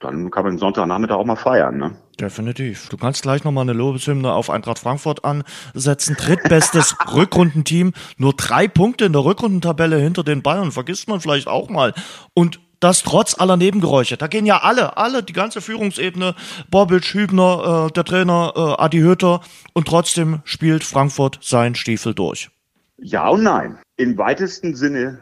dann 0.00 0.30
kann 0.30 0.44
man 0.44 0.58
Sonntagnachmittag 0.58 1.16
auch 1.16 1.26
mal 1.26 1.36
feiern. 1.36 1.76
Ne? 1.76 1.96
Definitiv. 2.18 2.88
Du 2.88 2.96
kannst 2.96 3.22
gleich 3.22 3.44
nochmal 3.44 3.62
eine 3.62 3.74
Lobeshymne 3.74 4.32
auf 4.32 4.48
Eintracht 4.50 4.78
Frankfurt 4.78 5.24
ansetzen. 5.24 6.16
Drittbestes 6.18 6.96
Rückrundenteam. 7.14 7.92
Nur 8.16 8.32
drei 8.32 8.66
Punkte 8.66 9.04
in 9.04 9.12
der 9.12 9.24
Rückrundentabelle 9.24 9.98
hinter 9.98 10.24
den 10.24 10.42
Bayern. 10.42 10.72
Vergisst 10.72 11.06
man 11.08 11.20
vielleicht 11.20 11.48
auch 11.48 11.68
mal. 11.68 11.92
Und 12.34 12.60
das 12.80 13.02
trotz 13.02 13.38
aller 13.38 13.56
Nebengeräusche. 13.56 14.16
Da 14.16 14.26
gehen 14.26 14.46
ja 14.46 14.58
alle, 14.58 14.96
alle, 14.96 15.22
die 15.22 15.32
ganze 15.32 15.60
Führungsebene, 15.60 16.34
Bobic, 16.70 17.14
Hübner, 17.14 17.88
äh, 17.88 17.92
der 17.92 18.04
Trainer, 18.04 18.52
äh, 18.56 18.82
Adi 18.82 19.00
Hütter. 19.00 19.40
Und 19.72 19.86
trotzdem 19.86 20.40
spielt 20.44 20.84
Frankfurt 20.84 21.38
seinen 21.42 21.74
Stiefel 21.74 22.14
durch. 22.14 22.50
Ja 22.98 23.28
und 23.28 23.42
nein. 23.42 23.78
Im 23.96 24.18
weitesten 24.18 24.74
Sinne 24.74 25.20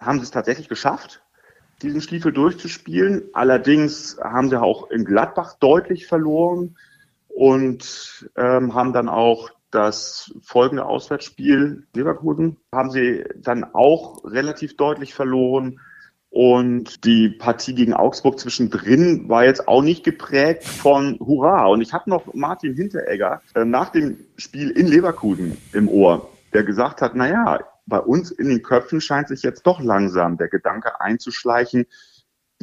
haben 0.00 0.18
sie 0.18 0.24
es 0.24 0.30
tatsächlich 0.30 0.68
geschafft 0.68 1.22
diesen 1.82 2.00
Stiefel 2.00 2.32
durchzuspielen. 2.32 3.24
Allerdings 3.32 4.18
haben 4.22 4.48
sie 4.48 4.60
auch 4.60 4.90
in 4.90 5.04
Gladbach 5.04 5.54
deutlich 5.58 6.06
verloren 6.06 6.76
und 7.28 8.28
ähm, 8.36 8.74
haben 8.74 8.92
dann 8.92 9.08
auch 9.08 9.50
das 9.70 10.32
folgende 10.42 10.84
Auswärtsspiel 10.84 11.86
Leverkusen 11.94 12.58
haben 12.72 12.90
sie 12.90 13.24
dann 13.36 13.64
auch 13.64 14.22
relativ 14.24 14.76
deutlich 14.76 15.14
verloren. 15.14 15.80
Und 16.34 17.04
die 17.04 17.28
Partie 17.28 17.74
gegen 17.74 17.92
Augsburg 17.92 18.40
zwischendrin 18.40 19.28
war 19.28 19.44
jetzt 19.44 19.68
auch 19.68 19.82
nicht 19.82 20.02
geprägt 20.02 20.64
von 20.64 21.18
Hurra. 21.20 21.66
Und 21.66 21.82
ich 21.82 21.92
habe 21.92 22.08
noch 22.08 22.32
Martin 22.32 22.74
Hinteregger 22.74 23.42
äh, 23.54 23.66
nach 23.66 23.90
dem 23.90 24.16
Spiel 24.36 24.70
in 24.70 24.86
Leverkusen 24.86 25.58
im 25.74 25.90
Ohr, 25.90 26.30
der 26.54 26.64
gesagt 26.64 27.02
hat, 27.02 27.12
na 27.14 27.28
ja, 27.28 27.60
bei 27.84 27.98
uns 27.98 28.30
in 28.30 28.48
den 28.48 28.62
Köpfen 28.62 29.02
scheint 29.02 29.28
sich 29.28 29.42
jetzt 29.42 29.66
doch 29.66 29.82
langsam 29.82 30.38
der 30.38 30.48
Gedanke 30.48 31.02
einzuschleichen, 31.02 31.84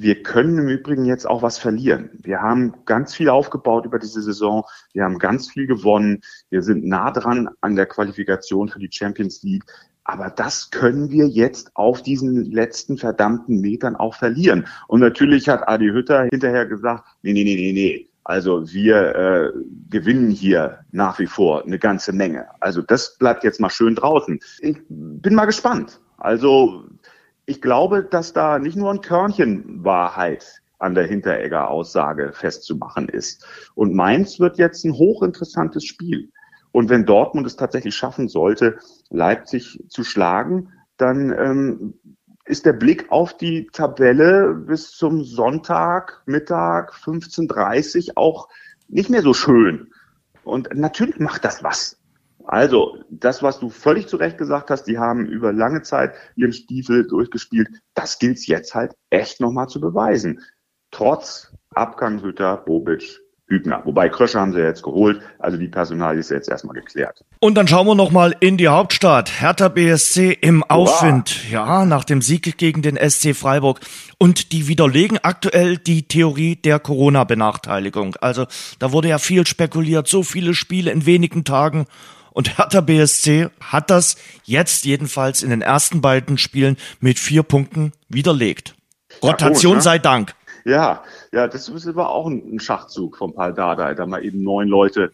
wir 0.02 0.24
können 0.24 0.58
im 0.58 0.70
Übrigen 0.70 1.06
jetzt 1.06 1.28
auch 1.28 1.42
was 1.42 1.58
verlieren. 1.58 2.10
Wir 2.14 2.42
haben 2.42 2.74
ganz 2.86 3.14
viel 3.14 3.30
aufgebaut 3.30 3.86
über 3.86 4.00
diese 4.00 4.22
Saison. 4.22 4.64
Wir 4.94 5.04
haben 5.04 5.20
ganz 5.20 5.50
viel 5.52 5.68
gewonnen. 5.68 6.22
Wir 6.50 6.62
sind 6.62 6.86
nah 6.86 7.12
dran 7.12 7.50
an 7.62 7.76
der 7.76 7.86
Qualifikation 7.86 8.70
für 8.70 8.80
die 8.80 8.90
Champions 8.92 9.44
League. 9.44 9.66
Aber 10.12 10.32
das 10.32 10.72
können 10.72 11.12
wir 11.12 11.28
jetzt 11.28 11.69
auf 11.76 12.02
diesen 12.02 12.52
letzten 12.52 12.98
verdammten 12.98 13.62
Metern 13.62 13.95
auch 13.95 14.15
verlieren. 14.15 14.65
Und 14.88 15.02
natürlich 15.02 15.48
hat 15.48 15.67
Adi 15.67 15.89
Hütter 15.89 16.24
hinterher 16.32 16.65
gesagt, 16.65 17.04
nee, 17.22 17.32
nee, 17.32 17.43
nee, 17.43 17.54
nee, 17.54 17.74
nee. 17.74 18.10
Also 18.24 18.67
wir 18.74 19.15
äh, 19.15 19.52
gewinnen 19.91 20.32
hier 20.32 20.80
nach 20.91 21.19
wie 21.19 21.28
vor 21.28 21.63
eine 21.63 21.78
ganze 21.78 22.12
Menge. 22.12 22.48
Also 22.60 22.82
das 22.82 23.19
bleibt 23.19 23.43
jetzt 23.43 23.60
mal 23.60 23.69
schön 23.69 23.93
draußen. 23.93 24.39
Ich 24.62 24.78
bin 24.89 25.36
mal 25.36 25.45
gespannt. 25.45 26.00
Also 26.17 26.86
ich 27.45 27.62
glaube, 27.62 28.02
dass 28.02 28.34
da 28.34 28.58
nicht 28.58 28.78
nur 28.78 28.89
ein 28.89 29.02
Körnchen 29.02 29.84
Wahrheit 29.84 30.60
an 30.80 30.95
der 30.95 31.06
Hinteregger-Aussage 31.06 32.32
festzumachen 32.34 33.10
ist. 33.10 33.45
Und 33.76 33.93
Mainz 33.93 34.39
wird 34.39 34.58
jetzt 34.58 34.84
ein 34.86 34.93
hochinteressantes 34.93 35.86
Spiel. 35.86 36.32
Und 36.72 36.90
wenn 36.90 37.06
Dortmund 37.06 37.48
es 37.48 37.56
tatsächlich 37.56 37.96
schaffen 37.96 38.28
sollte, 38.28 38.78
Leipzig 39.10 39.84
zu 39.90 40.04
schlagen, 40.04 40.72
dann 40.98 41.32
ähm, 41.32 41.94
ist 42.46 42.66
der 42.66 42.74
Blick 42.74 43.12
auf 43.12 43.38
die 43.38 43.68
Tabelle 43.72 44.54
bis 44.54 44.92
zum 44.92 45.24
Sonntag, 45.24 46.24
Mittag, 46.26 46.94
15.30 46.94 48.12
auch 48.16 48.50
nicht 48.88 49.10
mehr 49.10 49.22
so 49.22 49.34
schön. 49.34 49.92
Und 50.44 50.70
natürlich 50.74 51.20
macht 51.20 51.46
das 51.46 51.64
was. 51.64 52.00
Also, 52.46 52.98
das, 53.12 53.44
was 53.44 53.60
du 53.60 53.70
völlig 53.70 54.08
zu 54.08 54.18
Recht 54.18 54.40
gesagt 54.40 54.72
hast, 54.72 54.86
die 54.86 54.98
haben 54.98 55.28
über 55.28 55.54
lange 55.54 55.84
Zeit 55.84 56.16
ihren 56.36 56.52
Stiefel 56.52 57.06
durchgespielt. 57.08 57.70
Das 57.94 58.18
gilt 58.18 58.44
jetzt 58.48 58.74
halt 58.74 58.96
echt 59.12 59.40
nochmal 59.40 59.68
zu 59.68 59.80
beweisen. 59.80 60.42
Trotz 60.90 61.54
Abgang 61.70 62.24
Hütter, 62.24 62.58
Bobic, 62.58 63.20
Hübner. 63.50 63.82
Wobei 63.84 64.10
Krösche 64.10 64.40
haben 64.40 64.54
sie 64.54 64.60
jetzt 64.60 64.84
geholt, 64.84 65.22
also 65.40 65.58
die 65.58 65.68
Personalie 65.68 66.20
ist 66.20 66.30
jetzt 66.30 66.50
erstmal 66.50 66.76
geklärt. 66.76 67.26
Und 67.40 67.56
dann 67.56 67.68
schauen 67.68 67.88
wir 67.88 67.96
nochmal 67.96 68.36
in 68.40 68.58
die 68.58 68.68
Hauptstadt. 68.68 69.42
Hertha 69.42 69.68
BSC 69.68 70.38
im 70.40 70.64
Aufwind. 70.64 71.50
Ja, 71.50 71.86
nach 71.86 72.04
dem 72.04 72.22
Sieg 72.22 72.58
gegen 72.58 72.82
den 72.82 72.98
SC 72.98 73.36
Freiburg. 73.36 73.80
Und 74.20 74.52
die 74.52 74.68
widerlegen 74.68 75.18
aktuell 75.22 75.78
die 75.78 76.08
Theorie 76.08 76.56
der 76.56 76.80
Corona-Benachteiligung. 76.80 78.16
Also 78.22 78.46
da 78.78 78.92
wurde 78.92 79.10
ja 79.10 79.18
viel 79.18 79.48
spekuliert, 79.48 80.08
so 80.08 80.22
viele 80.24 80.54
Spiele 80.54 80.92
in 80.92 81.06
wenigen 81.06 81.44
Tagen. 81.44 81.88
Und 82.32 82.58
Hertha 82.58 82.82
BSC 82.82 83.50
hat 83.60 83.90
das 83.90 84.16
jetzt 84.44 84.86
jedenfalls 84.86 85.42
in 85.42 85.50
den 85.50 85.62
ersten 85.62 86.02
beiden 86.02 86.38
Spielen 86.38 86.78
mit 87.00 87.18
vier 87.18 87.44
Punkten 87.44 87.94
widerlegt. 88.08 88.76
Rotation 89.24 89.72
ja, 89.72 89.76
gut, 89.76 89.76
ne? 89.78 89.82
sei 89.82 90.00
Dank. 90.00 90.36
Ja, 90.70 91.04
ja, 91.32 91.48
das 91.48 91.68
ist 91.68 91.88
aber 91.88 92.10
auch 92.10 92.28
ein 92.28 92.60
Schachzug 92.60 93.18
von 93.18 93.34
Paul 93.34 93.54
Dardai, 93.54 93.96
da 93.96 94.06
mal 94.06 94.24
eben 94.24 94.44
neun 94.44 94.68
Leute 94.68 95.12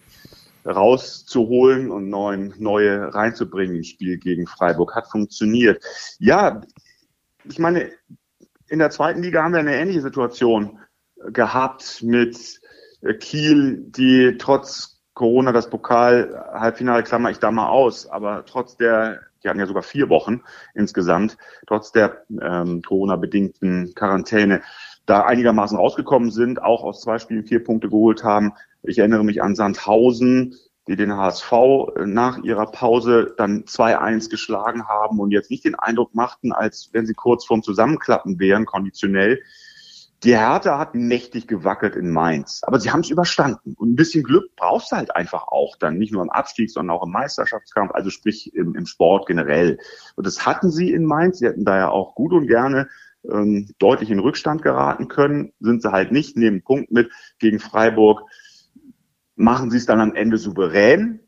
rauszuholen 0.66 1.92
und 1.92 2.10
neun 2.10 2.54
neue 2.58 3.14
reinzubringen 3.14 3.78
ins 3.78 3.88
Spiel 3.88 4.18
gegen 4.18 4.48
Freiburg. 4.48 4.96
Hat 4.96 5.08
funktioniert. 5.08 5.82
Ja, 6.20 6.62
ich 7.46 7.60
meine, 7.60 7.92
in 8.68 8.80
der 8.80 8.90
zweiten 8.90 9.22
Liga 9.22 9.44
haben 9.44 9.54
wir 9.54 9.60
eine 9.60 9.76
ähnliche 9.76 10.02
Situation 10.02 10.80
gehabt 11.32 12.04
mit 12.04 12.60
Kiel, 13.20 13.86
die 13.88 14.38
trotz 14.38 15.02
Corona 15.14 15.54
das 15.54 15.70
Pokal-Halbfinale 15.70 17.04
klammer 17.04 17.30
ich 17.30 17.40
da 17.40 17.52
mal 17.52 17.70
aus, 17.70 18.08
aber 18.08 18.44
trotz 18.46 18.76
der, 18.76 19.22
die 19.44 19.48
hatten 19.48 19.60
ja 19.60 19.66
sogar 19.66 19.84
vier 19.84 20.10
Wochen 20.10 20.42
insgesamt, 20.74 21.38
trotz 21.68 21.94
der 21.94 22.26
ähm, 22.42 22.82
Corona-bedingten 22.82 23.94
Quarantäne, 23.96 24.62
da 25.06 25.26
einigermaßen 25.26 25.78
rausgekommen 25.78 26.32
sind, 26.32 26.62
auch 26.62 26.84
aus 26.84 27.02
zwei 27.02 27.20
Spielen 27.20 27.46
vier 27.46 27.64
Punkte 27.64 27.90
geholt 27.90 28.24
haben. 28.24 28.54
Ich 28.84 28.98
erinnere 28.98 29.24
mich 29.24 29.42
an 29.42 29.56
Sandhausen, 29.56 30.56
die 30.88 30.96
den 30.96 31.16
HSV 31.16 31.52
nach 32.06 32.44
ihrer 32.44 32.68
Pause 32.68 33.34
dann 33.38 33.64
2-1 33.64 34.30
geschlagen 34.30 34.88
haben 34.88 35.20
und 35.20 35.32
jetzt 35.32 35.50
nicht 35.50 35.66
den 35.66 35.76
Eindruck 35.76 36.14
machten, 36.14 36.52
als 36.52 36.90
wenn 36.94 37.06
sie 37.06 37.14
kurz 37.14 37.46
vorm 37.46 37.64
Zusammenklappen 37.64 38.40
wären, 38.40 38.66
konditionell. 38.66 39.42
Die 40.24 40.36
Hertha 40.36 40.80
hat 40.80 40.96
mächtig 40.96 41.48
gewackelt 41.48 41.96
in 41.96 42.10
Mainz, 42.10 42.62
aber 42.64 42.80
sie 42.80 42.90
haben 42.90 43.02
es 43.02 43.10
überstanden. 43.10 43.76
Und 43.78 43.92
ein 43.92 43.96
bisschen 43.96 44.24
Glück 44.24 44.56
brauchst 44.56 44.92
du 44.92 44.96
halt 44.96 45.16
einfach 45.16 45.48
auch 45.48 45.76
dann, 45.78 45.98
nicht 45.98 46.14
nur 46.14 46.24
im 46.24 46.32
Abstieg, 46.32 46.72
sondern 46.72 46.96
auch 46.96 47.04
im 47.04 47.12
Meisterschaftskampf, 47.12 47.92
also 47.94 48.10
sprich 48.10 48.56
im, 48.56 48.76
im 48.76 48.86
Sport 48.86 49.28
generell. 49.28 49.78
Und 50.16 50.26
das 50.26 50.46
hatten 50.46 50.72
sie 50.72 50.92
in 50.92 51.06
Mainz. 51.06 51.40
Sie 51.40 51.46
hätten 51.46 51.66
da 51.66 51.78
ja 51.78 51.90
auch 51.90 52.16
gut 52.16 52.32
und 52.32 52.48
gerne 52.48 52.88
ähm, 53.32 53.70
deutlich 53.80 54.12
in 54.12 54.20
Rückstand 54.20 54.62
geraten 54.62 55.08
können, 55.08 55.54
sind 55.60 55.82
sie 55.82 55.92
halt 55.92 56.12
nicht, 56.12 56.38
nehmen 56.38 56.62
Punkt 56.62 56.92
mit 56.92 57.12
gegen 57.40 57.60
Freiburg, 57.60 58.22
machen 59.36 59.70
sie 59.70 59.78
es 59.78 59.86
dann 59.86 60.00
am 60.00 60.16
Ende 60.16 60.38
souverän. 60.38 61.20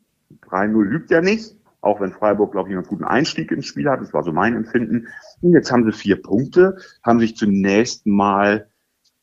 3-0 0.48 0.84
lügt 0.84 1.10
ja 1.10 1.20
nicht, 1.20 1.56
auch 1.80 2.00
wenn 2.00 2.12
Freiburg, 2.12 2.52
glaube 2.52 2.70
ich, 2.70 2.76
einen 2.76 2.86
guten 2.86 3.04
Einstieg 3.04 3.50
ins 3.50 3.66
Spiel 3.66 3.88
hat, 3.88 4.00
das 4.00 4.12
war 4.12 4.22
so 4.22 4.32
mein 4.32 4.54
Empfinden. 4.54 5.08
Und 5.40 5.52
jetzt 5.52 5.70
haben 5.70 5.84
sie 5.84 5.92
vier 5.92 6.20
Punkte, 6.20 6.76
haben 7.02 7.20
sich 7.20 7.36
zunächst 7.36 8.06
mal 8.06 8.67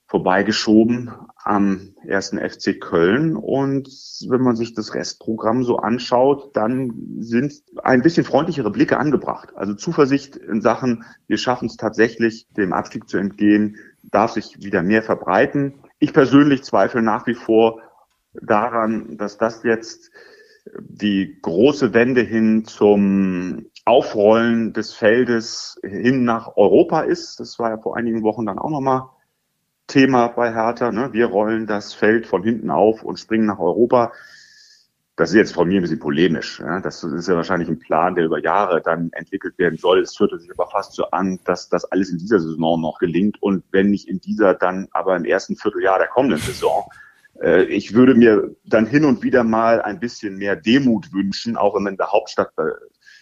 vorbeigeschoben 0.08 1.12
am 1.44 1.94
ersten 2.06 2.38
FC 2.38 2.80
Köln. 2.80 3.36
Und 3.36 3.90
wenn 4.30 4.42
man 4.42 4.56
sich 4.56 4.74
das 4.74 4.94
Restprogramm 4.94 5.64
so 5.64 5.78
anschaut, 5.78 6.56
dann 6.56 6.94
sind 7.20 7.64
ein 7.84 8.02
bisschen 8.02 8.24
freundlichere 8.24 8.72
Blicke 8.72 8.98
angebracht. 8.98 9.54
Also 9.56 9.74
Zuversicht 9.74 10.36
in 10.36 10.62
Sachen, 10.62 11.04
wir 11.28 11.38
schaffen 11.38 11.68
es 11.68 11.78
tatsächlich, 11.78 12.48
dem 12.56 12.74
Abstieg 12.74 13.10
zu 13.10 13.18
entgehen, 13.18 13.78
darf 14.04 14.32
sich 14.32 14.64
wieder 14.64 14.84
mehr 14.84 15.04
verbreiten. 15.04 15.76
Ich 16.00 16.14
persönlich 16.14 16.64
zweifle 16.64 17.02
nach 17.02 17.26
wie 17.26 17.36
vor 17.36 17.82
daran, 18.34 19.18
dass 19.18 19.38
das 19.38 19.64
jetzt 19.64 20.12
die 20.80 21.38
große 21.42 21.94
Wende 21.94 22.22
hin 22.22 22.66
zum 22.66 23.68
Aufrollen 23.86 24.74
des 24.74 24.94
Feldes 24.94 25.80
hin 25.84 26.24
nach 26.24 26.58
Europa 26.58 27.02
ist. 27.02 27.40
Das 27.40 27.60
war 27.60 27.70
ja 27.70 27.78
vor 27.78 27.96
einigen 27.96 28.24
Wochen 28.24 28.46
dann 28.46 28.58
auch 28.58 28.72
nochmal 28.72 29.10
Thema 29.88 30.28
bei 30.28 30.54
Hertha. 30.54 30.92
Ne? 30.92 31.14
Wir 31.14 31.28
rollen 31.28 31.68
das 31.68 31.94
Feld 31.94 32.26
von 32.26 32.44
hinten 32.44 32.70
auf 32.70 33.04
und 33.04 33.20
springen 33.20 33.46
nach 33.46 33.60
Europa. 33.60 34.12
Das 35.16 35.30
ist 35.30 35.36
jetzt 35.36 35.54
von 35.54 35.68
mir 35.68 35.80
ein 35.80 35.82
bisschen 35.82 36.00
polemisch. 36.00 36.60
Ja? 36.60 36.82
Das 36.82 37.04
ist 37.04 37.28
ja 37.28 37.36
wahrscheinlich 37.36 37.70
ein 37.70 37.80
Plan, 37.80 38.16
der 38.16 38.26
über 38.26 38.40
Jahre 38.40 38.82
dann 38.82 39.10
entwickelt 39.14 39.58
werden 39.58 39.78
soll. 39.78 40.02
Es 40.02 40.18
führte 40.18 40.40
sich 40.40 40.52
aber 40.52 40.70
fast 40.70 40.94
so 40.94 41.06
an, 41.12 41.40
dass 41.46 41.70
das 41.70 41.86
alles 41.86 42.10
in 42.10 42.18
dieser 42.18 42.40
Saison 42.40 42.82
noch 42.82 43.00
gelingt 43.00 43.42
und 43.42 43.64
wenn 43.72 43.92
nicht 43.92 44.08
in 44.08 44.20
dieser, 44.20 44.54
dann 44.54 44.88
aber 44.92 45.16
im 45.16 45.26
ersten 45.26 45.56
Vierteljahr 45.56 46.00
der 46.00 46.08
kommenden 46.08 46.40
Saison. 46.40 46.86
Äh, 47.42 47.64
ich 47.66 47.94
würde 47.94 48.16
mir 48.16 48.56
dann 48.66 48.86
hin 48.86 49.06
und 49.06 49.24
wieder 49.24 49.44
mal 49.44 49.82
ein 49.82 50.00
bisschen 50.00 50.38
mehr 50.38 50.56
Demut 50.56 51.14
wünschen, 51.14 51.56
auch 51.58 51.76
wenn 51.76 51.84
man 51.84 51.94
in 51.94 51.98
der 51.98 52.12
Hauptstadt 52.12 52.52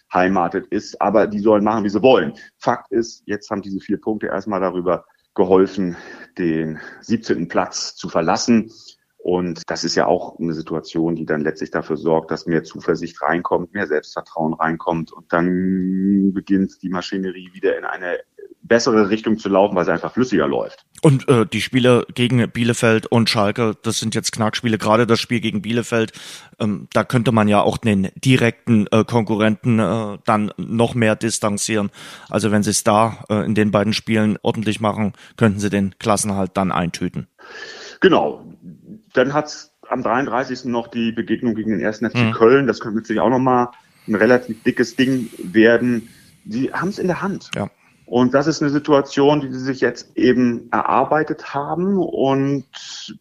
beheimatet 0.10 0.67
ist. 0.67 0.99
Aber 1.02 1.28
die 1.28 1.39
sollen 1.39 1.63
machen, 1.63 1.84
wie 1.84 1.89
sie 1.89 2.02
wollen. 2.02 2.34
Fakt 2.58 2.91
ist, 2.91 3.23
jetzt 3.26 3.49
haben 3.49 3.62
diese 3.62 3.80
vier 3.80 3.99
Punkte 3.99 4.28
erstmal 4.28 4.62
darüber 4.62 5.06
geholfen, 5.36 5.98
den 6.38 6.80
17. 7.02 7.48
Platz 7.48 7.96
zu 7.96 8.10
verlassen. 8.10 8.72
Und 9.17 9.62
das 9.67 9.86
ist 9.86 9.96
ja 9.96 10.06
auch 10.06 10.38
eine 10.38 10.54
Situation, 10.54 11.15
die 11.15 11.26
dann 11.26 11.41
letztlich 11.41 11.72
dafür 11.72 11.96
sorgt, 11.96 12.30
dass 12.30 12.46
mehr 12.46 12.63
Zuversicht 12.63 13.22
reinkommt, 13.22 13.74
mehr 13.74 13.88
Selbstvertrauen 13.88 14.54
reinkommt 14.54 15.13
und 15.13 15.32
dann 15.32 16.34
beginnt 16.34 16.82
die 16.82 16.89
Maschinerie 16.89 17.52
wieder 17.54 17.78
in 17.78 17.86
eine 17.86 18.19
bessere 18.63 19.10
Richtung 19.10 19.38
zu 19.38 19.49
laufen, 19.49 19.76
weil 19.76 19.84
es 19.84 19.89
einfach 19.89 20.13
flüssiger 20.13 20.47
läuft. 20.47 20.86
Und 21.02 21.28
äh, 21.28 21.45
die 21.45 21.62
Spiele 21.62 22.06
gegen 22.15 22.49
Bielefeld 22.49 23.08
und 23.08 23.30
Schalke, 23.30 23.76
das 23.84 23.99
sind 23.99 24.15
jetzt 24.15 24.32
Knackspiele. 24.32 24.78
Gerade 24.78 25.06
das 25.06 25.19
Spiel 25.19 25.41
gegen 25.41 25.62
Bielefeld, 25.62 26.13
ähm, 26.60 26.88
da 26.93 27.04
könnte 27.04 27.34
man 27.34 27.49
ja 27.49 27.62
auch 27.62 27.78
den 27.78 28.10
direkten 28.15 28.88
äh, 28.88 29.04
Konkurrenten 29.04 29.80
äh, 29.80 30.17
dann 30.26 30.54
noch 30.56 30.95
mehr 30.95 31.17
distanzieren. 31.17 31.91
Also 32.30 32.52
wenn 32.52 32.63
sie 32.63 32.69
es 32.69 32.86
da 32.86 33.26
äh, 33.30 33.45
in 33.45 33.54
den 33.54 33.71
beiden 33.71 33.91
Spielen 33.91 34.39
ordentlich 34.41 34.80
machen, 34.80 35.13
könnten 35.36 35.60
sie 35.60 35.69
den 35.69 35.95
Klassenhalt 35.99 36.52
dann 36.54 36.71
eintüten. 36.71 37.28
Genau. 37.99 38.45
Dann 39.13 39.34
hat's 39.34 39.73
am 39.89 40.04
33. 40.04 40.65
noch 40.65 40.88
die 40.88 41.12
Begegnung 41.12 41.54
gegen 41.56 41.78
den 41.78 41.86
1. 41.86 41.97
FC 41.97 42.15
mhm. 42.15 42.32
Köln. 42.32 42.67
Das 42.67 42.80
könnte 42.80 42.99
natürlich 42.99 43.21
auch 43.21 43.30
nochmal 43.30 43.67
ein 44.08 44.15
relativ 44.15 44.63
dickes 44.63 44.95
Ding 44.95 45.30
werden. 45.38 46.08
Die 46.45 46.73
haben 46.73 46.89
es 46.89 46.99
in 46.99 47.08
der 47.08 47.21
Hand. 47.21 47.52
Ja. 47.56 47.69
Und 48.05 48.33
das 48.33 48.47
ist 48.47 48.61
eine 48.61 48.69
Situation, 48.71 49.39
die 49.41 49.51
sie 49.51 49.59
sich 49.59 49.79
jetzt 49.79 50.17
eben 50.17 50.69
erarbeitet 50.71 51.53
haben. 51.53 51.97
Und 51.97 52.65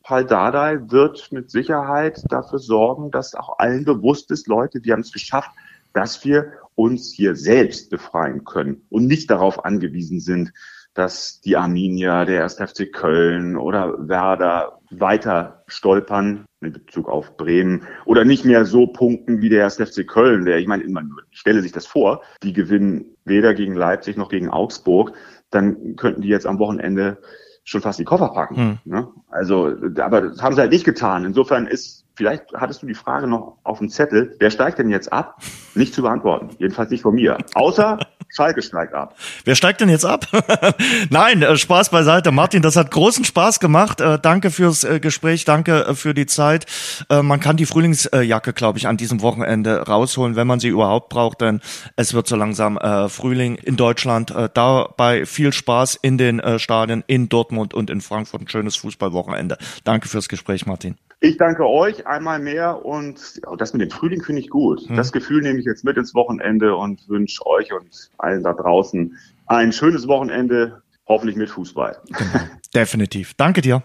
Paul 0.03 0.25
Dardai 0.25 0.91
wird 0.91 1.31
mit 1.31 1.51
Sicherheit 1.51 2.25
dafür 2.31 2.59
sorgen, 2.59 3.11
dass 3.11 3.35
auch 3.35 3.59
allen 3.59 3.85
bewusst 3.85 4.31
ist, 4.31 4.49
Leute, 4.49 4.81
wir 4.83 4.93
haben 4.95 5.01
es 5.01 5.13
geschafft, 5.13 5.51
dass 5.93 6.25
wir 6.25 6.53
uns 6.75 7.13
hier 7.13 7.37
selbst 7.37 7.91
befreien 7.91 8.45
können 8.45 8.83
und 8.89 9.07
nicht 9.07 9.31
darauf 9.31 9.65
angewiesen 9.65 10.21
sind, 10.21 10.53
dass 10.95 11.41
die 11.41 11.57
Arminia, 11.57 12.25
der 12.25 12.43
1. 12.43 12.57
FC 12.57 12.93
Köln 12.93 13.57
oder 13.57 14.09
Werder 14.09 14.79
weiter 14.91 15.65
stolpern 15.67 16.45
in 16.61 16.73
Bezug 16.73 17.09
auf 17.09 17.37
Bremen 17.37 17.85
oder 18.05 18.25
nicht 18.25 18.45
mehr 18.45 18.65
so 18.65 18.87
punkten 18.87 19.41
wie 19.41 19.49
der 19.49 19.65
1. 19.65 19.77
FC 19.77 20.07
Köln, 20.07 20.45
der, 20.45 20.59
ich 20.59 20.67
meine, 20.67 20.85
man 20.89 21.11
stelle 21.31 21.63
sich 21.63 21.73
das 21.73 21.87
vor, 21.87 22.23
die 22.43 22.53
gewinnen 22.53 23.17
weder 23.25 23.55
gegen 23.55 23.75
Leipzig 23.75 24.17
noch 24.17 24.29
gegen 24.29 24.51
Augsburg, 24.51 25.13
dann 25.51 25.97
könnten 25.97 26.23
die 26.23 26.29
jetzt 26.29 26.47
am 26.47 26.59
Wochenende 26.59 27.19
schon 27.65 27.81
fast 27.81 27.99
die 27.99 28.05
Koffer 28.05 28.29
packen. 28.31 28.57
Hm. 28.57 28.79
Ne? 28.85 29.09
Also, 29.29 29.73
aber 29.99 30.23
das 30.23 30.43
haben 30.43 30.55
sie 30.55 30.61
halt 30.61 30.73
nicht 30.73 30.85
getan. 30.85 31.25
Insofern 31.25 31.67
ist 31.67 32.05
vielleicht 32.15 32.53
hattest 32.55 32.83
du 32.83 32.87
die 32.87 32.95
Frage 32.95 33.27
noch 33.27 33.59
auf 33.63 33.79
dem 33.79 33.89
Zettel, 33.89 34.37
wer 34.39 34.51
steigt 34.51 34.79
denn 34.79 34.91
jetzt 34.91 35.13
ab? 35.13 35.37
Nicht 35.75 35.95
zu 35.95 36.03
beantworten. 36.03 36.51
Jedenfalls 36.59 36.91
nicht 36.91 37.03
von 37.03 37.15
mir. 37.15 37.39
Außer 37.55 37.99
Schalke 38.35 38.63
steigt 38.63 38.95
ab. 38.95 39.15
Wer 39.45 39.55
steigt 39.55 39.83
denn 39.83 39.91
jetzt 39.91 40.07
ab? 40.07 40.27
Nein, 41.11 41.43
äh, 41.43 41.57
Spaß 41.59 41.91
beiseite. 41.91 42.33
Martin, 42.33 42.63
das 42.63 42.77
hat 42.77 42.91
großen 42.91 43.27
Spaß 43.27 43.61
gemacht. 43.61 44.01
Äh, 44.01 44.19
danke 44.19 44.51
fürs 44.51 44.85
äh, 44.85 45.01
Gespräch, 45.01 45.45
danke 45.45 45.95
für 45.95 46.15
die 46.15 46.27
Zeit. 46.27 46.67
Man 47.09 47.41
kann 47.41 47.57
die 47.57 47.67
Frühlingsjacke, 47.67 48.53
glaube 48.53 48.79
ich, 48.79 48.87
an 48.87 48.97
diesem 48.97 49.21
Wochenende 49.21 49.87
rausholen, 49.87 50.37
wenn 50.37 50.47
man 50.47 50.61
sie 50.61 50.69
überhaupt 50.69 51.09
braucht, 51.11 51.41
denn 51.41 51.61
es 51.97 52.15
wird 52.15 52.27
so 52.27 52.37
langsam 52.37 52.79
Frühling 53.09 53.57
in 53.57 53.77
Deutschland. 53.77 54.33
Dabei 54.55 55.27
viel 55.27 55.53
Spaß 55.53 55.97
in 56.01 56.19
den 56.19 56.41
Stadien 56.59 57.05
in 57.07 57.29
Dortmund 57.29 57.75
und 57.75 57.91
in 57.91 58.01
Frankfurt. 58.01 58.43
Ein 58.43 58.49
schönes 58.49 58.77
Fußballwochenende. 58.77 59.59
Danke 59.85 60.09
fürs 60.09 60.29
Gespräch, 60.29 60.67
Martin. 60.67 60.97
Ich 61.25 61.37
danke 61.37 61.69
euch 61.69 62.05
einmal 62.05 62.41
mehr 62.41 62.85
und 62.85 63.41
das 63.57 63.73
mit 63.73 63.81
dem 63.81 63.91
Frühling 63.91 64.25
finde 64.25 64.41
ich 64.41 64.51
gut. 64.51 64.89
Hm. 64.89 64.97
Das 64.97 65.13
Gefühl 65.13 65.41
nehme 65.43 65.61
ich 65.61 65.65
jetzt 65.65 65.85
mit 65.85 65.97
ins 65.97 66.17
Wochenende 66.17 66.75
und 66.75 67.09
wünsche 67.09 67.47
euch 67.47 67.73
und 67.73 68.11
allen 68.19 68.43
da 68.43 68.53
draußen 68.53 69.17
ein 69.47 69.73
schönes 69.73 70.09
Wochenende, 70.09 70.83
hoffentlich 71.07 71.37
mit 71.37 71.49
Fußball. 71.49 71.97
Genau. 72.07 72.45
Definitiv. 72.75 73.35
Danke 73.35 73.61
dir. 73.61 73.85